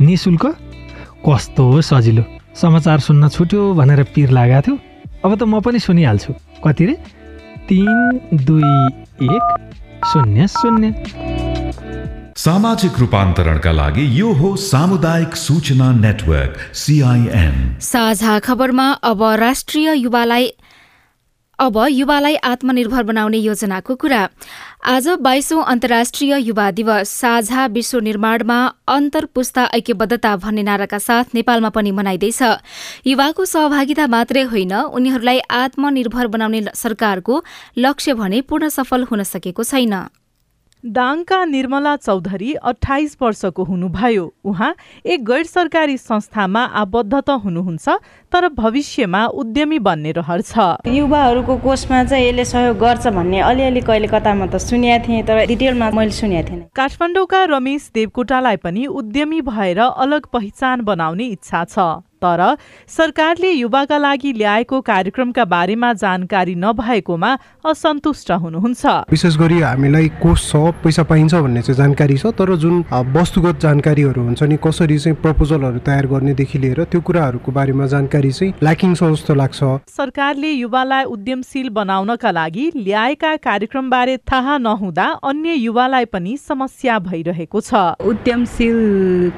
निशुल्क 0.00 0.44
कस्तो 1.26 1.64
सजिलो। 1.82 2.24
समाचार 2.54 2.98
सुन्न 3.00 3.28
छुट्यो 3.28 3.62
भनेर 3.74 4.02
पिर 4.14 4.30
लागेको 4.30 4.60
थियो। 4.62 4.74
अब 5.24 5.34
त 5.34 5.42
म 5.42 5.60
पनि 5.60 5.78
सुनिहाल्छु। 5.78 6.32
कति 6.64 6.84
रे? 6.86 6.94
तिन 7.68 8.38
दुई 8.46 8.72
एक 9.26 9.44
शून्य 10.06 10.46
शून्य। 10.48 10.92
सामाजिक 12.36 12.98
रूपान्तरणका 13.00 13.72
लागि 13.72 14.04
यो 14.20 14.32
हो 14.32 14.48
सामुदायिक 14.54 15.36
सूचना 15.36 15.90
नेटवर्क 15.92 16.52
सिआइएन 16.76 17.56
साझा 17.80 18.38
खबरमा 18.38 18.88
अब 19.02 19.22
राष्ट्रिय 19.40 19.92
युवालाई 19.96 20.46
अब 21.58 21.76
युवालाई 21.90 22.34
आत्मनिर्भर 22.44 23.02
बनाउने 23.02 23.38
योजनाको 23.38 23.94
कुरा। 23.96 24.22
आज 24.86 25.06
बाइसौं 25.20 25.62
अन्तर्राष्ट्रिय 25.64 26.36
युवा 26.38 26.70
दिवस। 26.70 27.10
साझा 27.10 27.64
विश्व 27.66 27.98
निर्माणमा 28.00 28.58
अन्तर्पुस्ता 28.88 29.64
ऐक्यबद्धता 29.74 30.34
भन्ने 30.36 30.62
नाराका 30.62 30.98
साथ 30.98 31.34
नेपालमा 31.34 31.68
पनि 31.74 31.90
मनाइँदैछ। 31.90 32.42
युवाको 33.06 33.44
सहभागिता 33.44 34.06
मात्रै 34.06 34.42
होइन 34.42 34.74
उनीहरूलाई 34.74 35.38
आत्मनिर्भर 35.50 36.26
बनाउने 36.26 36.60
सरकारको 36.74 37.42
लक्ष्य 37.78 38.14
भने 38.14 38.40
पूर्ण 38.46 38.68
सफल 38.68 39.02
हुन 39.10 39.22
सकेको 39.24 39.64
छैन। 39.64 39.94
दाङका 40.86 41.44
निर्मला 41.44 41.94
चौधरी 41.96 42.52
अठाइस 42.62 43.16
वर्षको 43.22 43.64
हुनुभयो। 43.64 44.24
उहाँ 44.44 44.74
एक 45.04 45.24
गैर 45.24 45.44
सरकारी 45.44 45.96
संस्थामा 45.98 46.62
आबद्ध 46.78 47.14
त 47.14 47.30
हुनुहुन्छ 47.42 47.88
तर 48.32 48.48
भविष्यमा 48.54 49.24
उद्यमी 49.34 49.78
बन्ने 49.78 50.12
रहर 50.12 50.40
छ। 50.42 50.86
युवाहरूको 50.86 51.56
कोषमा 51.58 52.02
चाहिँ 52.04 52.28
यसले 52.28 52.44
सहयोग 52.44 52.78
गर्छ 52.78 53.06
भन्ने 53.08 53.40
अलिअलि 53.42 53.80
कहिले 53.82 54.08
कतामा 54.08 54.46
त 54.46 54.56
सुनेको 54.58 55.06
थिएँ 55.06 55.22
तर 55.26 55.44
डिटेलमा 55.46 55.90
मैले 55.90 56.14
सुनेको 56.14 56.48
थिएन। 56.48 56.60
काठमाडौँका 56.70 57.44
रमेश 57.50 57.90
देवकोटालाई 57.94 58.56
पनि 58.62 58.86
उद्यमी 58.86 59.40
भएर 59.42 59.78
अलग 59.78 60.26
पहिचान 60.32 60.80
बनाउने 60.86 61.26
इच्छा 61.26 61.64
छ। 61.64 62.05
तर 62.22 62.40
सरकारले 62.88 63.50
युवाका 63.50 63.98
लागि 63.98 64.32
ल्याएको 64.32 64.80
कार्यक्रमका 64.82 65.44
बारेमा 65.46 65.92
जानकारी 65.94 66.54
नभएकोमा 66.56 67.30
असन्तुष्ट 67.64 68.30
हुनुहुन्छ। 68.32 68.86
विशेष 69.10 69.36
गरी 69.36 69.60
हामीलाई 69.60 70.08
कोष 70.22 70.50
छ 70.50 70.56
पैसा 70.84 71.02
पाइन्छ 71.02 71.34
भन्ने 71.34 71.62
चाहिँ 71.62 71.76
जानकारी 71.76 72.16
छ 72.16 72.26
तर 72.38 72.54
जुन 72.56 72.84
वस्तुगत 73.16 73.60
जानकारीहरू 73.60 74.22
हुन्छ 74.22 74.42
नि 74.44 74.56
कसरी 74.64 74.98
चाहिँ 74.98 75.16
प्रपोजलहरू 75.22 75.78
तयार 75.86 76.06
गर्नेदेखि 76.06 76.58
लिएर 76.58 76.82
त्यो 76.90 77.00
कुराहरूको 77.00 77.52
बारेमा 77.52 77.86
जानकारी 77.86 78.32
चाहिँ 78.32 78.52
ल्याकिङ 78.62 78.94
छ 78.94 79.10
जस्तो 79.14 79.34
लाग्छ। 79.34 79.60
सरकारले 79.96 80.50
युवालाई 80.50 81.04
उद्यमशील 81.14 81.68
बनाउनका 81.72 82.30
लागि 82.30 82.70
ल्याएका 82.76 83.34
कार्यक्रमबारे 83.46 84.16
थाहा 84.30 84.56
नहुँदा 84.58 85.06
अन्य 85.22 85.54
युवालाई 85.56 86.04
पनि 86.12 86.36
समस्या 86.38 86.98
भइरहेको 87.00 87.60
छ। 87.60 87.74
उद्यमशील 88.02 88.78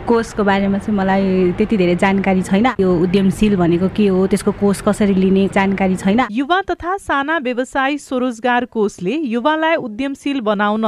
कोषको 0.09 0.45
बारेमा 0.45 0.79
चाहिँ 0.79 0.99
मलाई 0.99 1.53
त्यति 1.59 1.77
धेरै 1.77 1.97
जानकारी 1.97 2.43
छैन। 2.43 2.68
यो 2.81 2.95
उद्यमशील 3.03 3.57
भनेको 3.57 3.89
के 3.89 4.07
हो? 4.09 4.27
त्यसको 4.27 4.53
कोष 4.53 4.81
कसरी 4.83 5.15
लिने? 5.15 5.49
जानकारी 5.49 5.97
छैन। 5.97 6.27
युवा 6.31 6.61
तथा 6.71 6.97
साना 6.97 7.39
व्यवसाय 7.39 7.97
स्वरोजगार 7.99 8.65
कोषले 8.65 9.17
युवालाई 9.27 9.75
उद्यमशील 9.77 10.41
बनाउन 10.41 10.85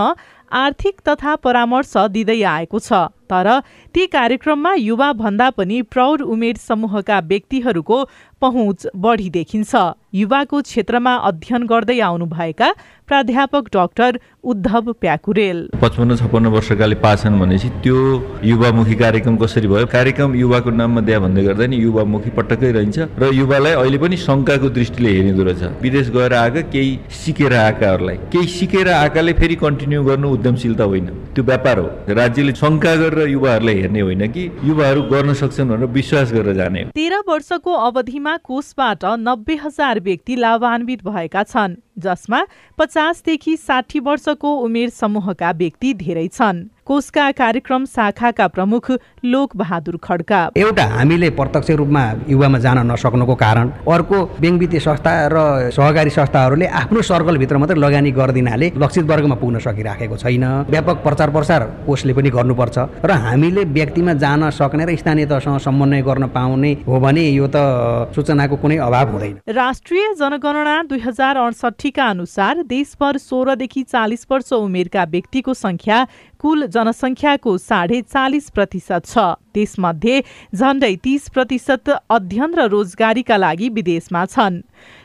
आर्थिक 0.51 1.01
तथा 1.09 1.35
परामर्श 1.37 1.97
दिँदै 2.11 2.43
आएको 2.43 2.79
छ। 2.79 2.93
तर 3.31 3.49
ती 3.95 4.07
कार्यक्रममा 4.07 4.73
युवा 4.75 5.13
भन्दा 5.13 5.51
पनि 5.51 5.83
प्रौढ 5.83 6.23
उमेर 6.23 6.57
समूहका 6.57 7.19
व्यक्तिहरूको 7.21 7.99
पहुँच 8.41 8.87
बढी 8.97 9.31
देखिन्छ। 9.31 9.75
युवाको 10.15 10.61
क्षेत्रमा 10.63 11.15
अध्ययन 11.29 11.67
गर्दै 11.67 11.99
आउनुभएका 12.01 12.69
प्राध्यापक 13.09 13.65
डाक्टर 13.75 14.19
उद्धव 14.45 14.93
प्याकुरेल। 15.01 15.59
पचपन्न 15.83 16.17
छप्पन्न 16.17 16.47
वर्षकाले 16.55 16.95
पास 17.05 17.23
छन् 17.23 17.39
भनेपछि 17.41 17.69
त्यो 17.83 17.99
युवामुखी 18.45 18.95
कार्यक्रम 18.95 19.37
कसरी 19.37 19.69
भयो? 19.69 19.87
कार्यक्रम 19.87 20.35
युवाको 20.35 20.71
नाममा 20.71 21.01
दिया 21.01 21.19
भन्दै 21.21 21.43
गर्दा 21.45 21.67
नि 21.67 21.77
युवामुखी 21.77 22.31
पटक्कै 22.39 22.71
रहन्छ 22.73 22.99
र 23.19 23.31
युवालाई 23.35 23.73
अहिले 23.73 23.99
पनि 24.03 24.17
शङ्काको 24.19 24.69
दृष्टिले 24.71 25.11
हेरिँदो 25.11 25.43
रहेछ 25.45 25.83
विदेश 25.83 26.11
गएर 26.11 26.35
आएका 26.35 26.61
केही 26.75 26.99
सिकेर 27.15 27.55
आएकाहरूलाई 27.55 28.17
केही 28.35 28.47
सिकेर 28.51 28.89
आएकाले 28.91 29.33
फेरि 29.39 29.55
कन्टिन्यू 29.63 30.03
गर्नु 30.05 30.29
उद्यमशीलता 30.31 30.85
होइन। 30.85 31.07
त्यो 31.35 31.45
व्यापार 31.45 31.79
हो। 31.79 31.89
राज्यले 32.19 32.53
शङ्का 32.59 32.95
गरेर 32.97 33.29
युवाहरूलाई 33.29 33.77
हेर्ने 33.81 34.01
होइन 34.01 34.27
कि 34.35 34.43
युवाहरू 34.65 35.03
गर्न 35.15 35.35
सक्छन् 35.39 35.71
भनेर 35.71 35.95
विश्वास 35.95 36.33
गरेर 36.33 36.55
जाने 36.55 36.85
तेह्र 36.99 37.23
वर्षको 37.29 37.73
अवधिमा 37.87 38.30
कोषबाट 38.37 39.05
नब्बे 39.05 39.57
हजार 39.57 40.01
व्यक्ति 40.01 40.37
लाभान्वित 40.37 41.05
भएका 41.05 41.43
छन् 41.43 41.77
जसमा 41.99 42.47
पचासदेखि 42.79 43.57
साठी 43.57 44.01
वर्षको 44.01 44.55
उमेर 44.57 44.89
समूहका 44.89 45.51
व्यक्ति 45.51 45.95
धेरै 45.95 46.29
छन्। 46.29 46.65
कोषका 46.91 47.31
कार्यक्रम 47.33 47.85
शाखाका 47.87 48.47
प्रमुख 48.49 48.91
लोक 49.25 49.55
बहादुर 49.57 49.97
खड्का। 50.03 50.39
एउटा 50.59 50.85
हामीले 50.87 51.29
प्रत्यक्ष 51.31 51.71
रूपमा 51.79 52.03
युवामा 52.29 52.59
जान 52.59 52.79
नसक्नुको 52.87 53.35
कारण 53.35 53.69
अर्को 53.87 54.19
ब्याङ्क 54.41 54.59
वित्तीय 54.61 54.81
संस्था 54.81 55.13
र 55.31 55.71
सहकारी 55.71 56.11
संस्थाहरूले 56.11 56.67
आफ्नो 56.81 57.03
सर्कलभित्र 57.11 57.57
मात्रै 57.57 57.79
लगानी 57.79 58.11
गरिदिनाले 58.11 58.73
लक्षित 58.77 59.05
वर्गमा 59.07 59.35
पुग्न 59.39 59.59
सकिराखेको 59.63 60.17
छैन। 60.17 60.45
व्यापक 60.67 60.97
प्रचार 61.07 61.31
प्रसार 61.31 61.63
कोषले 61.87 62.13
पनि 62.13 62.31
गर्नुपर्छ 62.35 62.79
र 63.07 63.11
हामीले 63.23 63.65
व्यक्तिमा 63.71 64.13
जान 64.19 64.51
सक्ने 64.51 64.85
र 64.85 64.97
स्थानीय 64.99 65.27
तहसँग 65.31 65.59
समन्वय 65.63 66.03
गर्न 66.03 66.27
पाउने 66.35 66.73
हो 66.89 66.99
भने 66.99 67.25
यो 67.31 67.47
त 67.47 68.11
सूचनाको 68.19 68.57
कुनै 68.59 68.77
अभाव 68.81 69.07
हुँदैन। 69.13 69.39
राष्ट्रिय 69.47 70.15
जनगणना 70.19 70.75
दुई 70.91 71.01
हजार 71.07 71.37
अडसठीका 71.39 72.09
अनुसार 72.09 72.67
देशभर 72.67 73.17
सोह्रदेखि 73.21 73.83
चालिस 73.87 74.27
वर्ष 74.31 74.53
उमेरका 74.59 75.05
व्यक्तिको 75.07 75.55
संख्या 75.55 75.99
कुल 76.41 76.67
जनसङ्ख्याको 76.67 77.57
साढे 77.59 78.01
चालिस 78.03 78.51
प्रतिशत 78.51 79.07
छ। 79.07 79.25
त्यसमध्ये 79.55 80.21
झण्डै 80.55 80.95
तीस 81.05 81.29
प्रतिशत 81.31 81.91
अध्ययन 81.91 82.55
र 82.55 82.67
रोजगारीका 82.71 83.37
लागि 83.37 83.69
विदेशमा 83.69 84.25
छन्। 84.27 84.61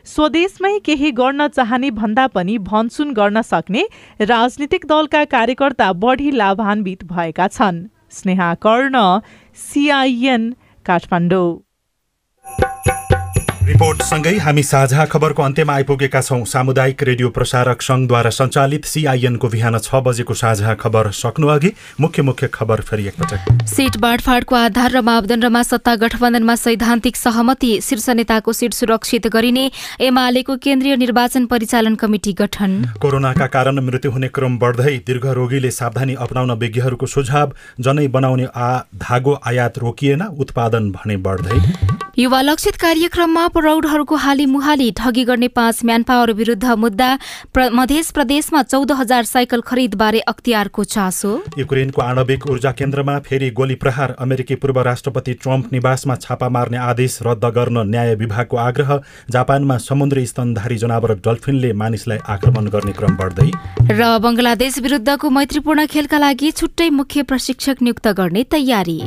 स्वदेशमै 0.06 0.78
केही 0.86 1.12
गर्न 1.12 1.48
चाहने 1.48 1.89
भन्दा 1.91 2.26
पनि 2.28 2.58
भनसुन 2.69 3.12
गर्न 3.13 3.41
सक्ने 3.41 3.84
राजनीतिक 4.21 4.86
दलका 4.86 5.24
कार्यकर्ता 5.26 5.91
बढी 5.93 6.32
लाभान्वित 6.32 7.04
भएका 7.12 7.48
छन्। 7.48 7.86
स्नेहा 8.12 8.54
कर्ण 8.63 8.95
सिआइएन 9.60 10.43
काठमाडौँ। 10.86 11.50
रिपोर्टसँगै 13.65 14.34
हामी 14.38 14.62
साझा 14.63 15.04
खबरको 15.10 15.41
अन्त्यमा 15.43 15.73
आइपुगेका 15.73 16.19
छौँ। 16.21 16.43
सामुदायिक 16.45 17.04
रेडियो 17.04 17.30
प्रसारक 17.30 17.82
सङ्घद्वारा 17.82 18.30
सञ्चालित 18.30 18.86
सिआइएनको 18.86 19.47
बिहान 19.49 19.78
छ 19.80 20.01
बजेको 20.06 20.34
साझा 20.34 20.73
खबर 20.78 21.10
सक्नु 21.12 21.47
अघि 21.49 21.71
मुख्य 21.99 22.21
मुख्य 22.21 22.47
खबर 22.54 22.82
फेरि 22.82 23.08
एकपटक। 23.08 23.65
सिट 23.67 23.97
बाँडफाँडको 23.97 24.56
आधार 24.56 24.91
र 24.91 25.01
मापदण्डमा 25.01 25.63
सत्ता 25.63 25.95
गठबन्धनमा 25.97 26.56
सैद्धान्तिक 26.56 27.15
सहमति 27.15 27.71
शीर्ष 27.82 28.10
नेताको 28.12 28.54
सिट 28.54 28.73
सुरक्षित 28.75 29.28
गरिने 29.34 29.65
एमालेको 29.99 30.58
केन्द्रीय 30.62 30.95
निर्वाचन 30.97 31.45
परिचालन 31.47 31.95
कमिटी 31.97 32.34
गठन। 32.38 32.71
कोरोनाका 33.01 33.47
कारण 33.49 33.80
मृत्यु 33.82 34.12
हुने 34.12 34.30
क्रम 34.30 34.58
बढ्दै 34.60 34.95
दीर्घ 35.10 35.25
रोगीले 35.41 35.71
सावधानी 35.73 36.13
अप्नाउन 36.21 36.51
विज्ञहरूको 36.62 37.06
सुझाव 37.08 37.58
जनै 37.82 38.08
बनाउने 38.13 38.45
आ 38.45 38.69
धागो 39.01 39.39
आयात 39.43 39.80
रोकिएन 39.80 40.23
उत्पादन 40.38 40.91
भने 40.91 41.17
बढ्दै। 41.25 41.60
युवा 42.17 42.39
लक्षित 42.41 42.75
कार्यक्रममा 42.80 43.47
प्रौढहरूको 43.51 44.15
हाली 44.15 44.45
मुहाली 44.45 44.91
ठगी 44.97 45.23
गर्ने 45.25 45.47
पाँच 45.51 45.80
म्यान 45.86 46.04
पावर 46.04 46.32
विरूद्ध 46.34 46.65
मुद्दा 46.80 47.10
मध्य 47.73 48.01
प्रदेशमा 48.13 48.62
चौध 48.63 48.91
हजार 48.91 49.23
साइकल 49.25 49.62
खरिदबारे 49.62 50.19
अख्तियारको 50.23 50.84
चासो। 50.86 51.32
युक्रेनको 51.60 52.01
आणविक 52.01 52.47
ऊर्जा 52.49 52.71
केन्द्रमा 52.71 53.17
फेरि 53.19 53.49
गोली 53.51 53.75
प्रहार 53.75 54.15
अमेरिकी 54.19 54.56
पूर्व 54.56 54.80
राष्ट्रपति 54.82 55.34
ट्रम्प 55.43 55.73
निवासमा 55.73 56.15
छापा 56.17 56.49
मार्ने 56.49 56.78
आदेश 56.86 57.19
रद्द 57.28 57.45
गर्न 57.58 57.84
न्याय 57.89 58.15
विभागको 58.15 58.58
आग्रह 58.60 58.95
जापानमा 59.30 59.78
समुद्री 59.84 60.25
स्तनधारी 60.25 60.78
जनावर 60.78 61.13
डल्फिनले 61.19 61.73
मानिसलाई 61.75 62.17
आक्रमण 62.30 62.69
गर्ने 62.69 62.93
क्रम 62.93 63.17
बढ्दै। 63.17 63.51
र 63.91 64.17
बंगलादेश 64.23 64.80
विरूद्धको 64.80 65.30
मैत्रीपूर्ण 65.32 65.86
खेलका 65.91 66.17
लागि 66.17 66.51
छुट्टै 66.54 66.89
मुख्य 66.95 67.23
प्रशिक्षक 67.23 67.82
नियुक्त 67.82 68.08
गर्ने 68.15 68.43
तयारी। 68.51 69.01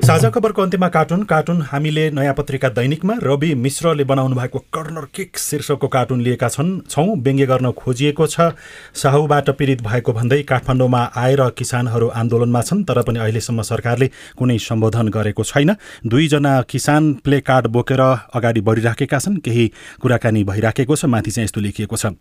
साझा 0.00 0.28
खबरको 0.30 0.62
अन्त्यमा 0.62 0.88
कार्टुन 0.88 1.22
कार्टुन 1.30 1.60
हामीले 1.62 2.04
नयाँ 2.10 2.29
पत्रिका 2.32 2.68
दैनिकमा 2.68 3.14
रवि 3.22 3.54
मिश्रले 3.54 4.04
बनाउनु 4.04 4.36
भएको 4.36 4.58
कर्नर 4.70 5.04
किक 5.14 5.38
शीर्षकको 5.38 5.88
कार्टुन 5.88 6.20
लिएका 6.20 6.48
छन्। 6.48 6.80
छौँ 6.90 7.16
व्यङ्ग्य 7.16 7.46
गर्न 7.46 7.70
खोजिएको 7.72 8.26
छ। 8.26 8.54
साहुबाट 8.94 9.50
पीडित 9.50 9.82
भएको 9.82 10.12
भन्दै 10.12 10.42
काठमाडौँमा 10.42 11.02
आएर 11.16 11.42
किसानहरू 11.58 12.08
आन्दोलनमा 12.08 12.62
छन् 12.62 12.84
तर 12.84 13.02
पनि 13.02 13.18
अहिलेसम्म 13.18 13.62
सरकारले 13.62 14.10
कुनै 14.38 14.58
सम्बोधन 14.58 15.08
गरेको 15.08 15.44
छैन। 15.44 15.74
दुईजना 16.06 16.60
किसान 16.62 17.12
प्ले 17.24 17.40
कार्ड 17.40 17.66
बोकेर 17.66 18.00
अगाडि 18.00 18.60
बढिराखेका 18.60 19.18
छन्। 19.18 19.36
केही 19.44 19.70
कुराकानी 20.00 20.44
भइराखेको 20.44 20.96
छ। 20.96 21.04
माथि 21.06 21.30
चाहिँ 21.30 21.44
यस्तो 21.44 21.60
लेखिएको 21.60 21.96
छ। 21.96 22.14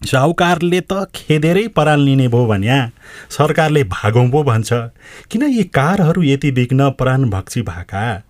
साहुकारले 0.00 0.80
त 0.80 1.12
खेदेरै 1.14 1.66
पराल 1.76 2.00
लिने 2.00 2.28
भयो 2.28 2.46
भन्या। 2.46 2.76
सरकारले 3.30 3.82
भागौँ 3.84 4.28
पो 4.30 4.42
भन्छ। 4.42 4.72
किन 5.28 5.42
यी 5.44 5.64
कारहरू 5.68 6.22
यति 6.22 6.50
बिग्न 6.50 6.90
प्राण 6.96 7.28
भक्षी 7.30 7.62
भएका 7.62 8.29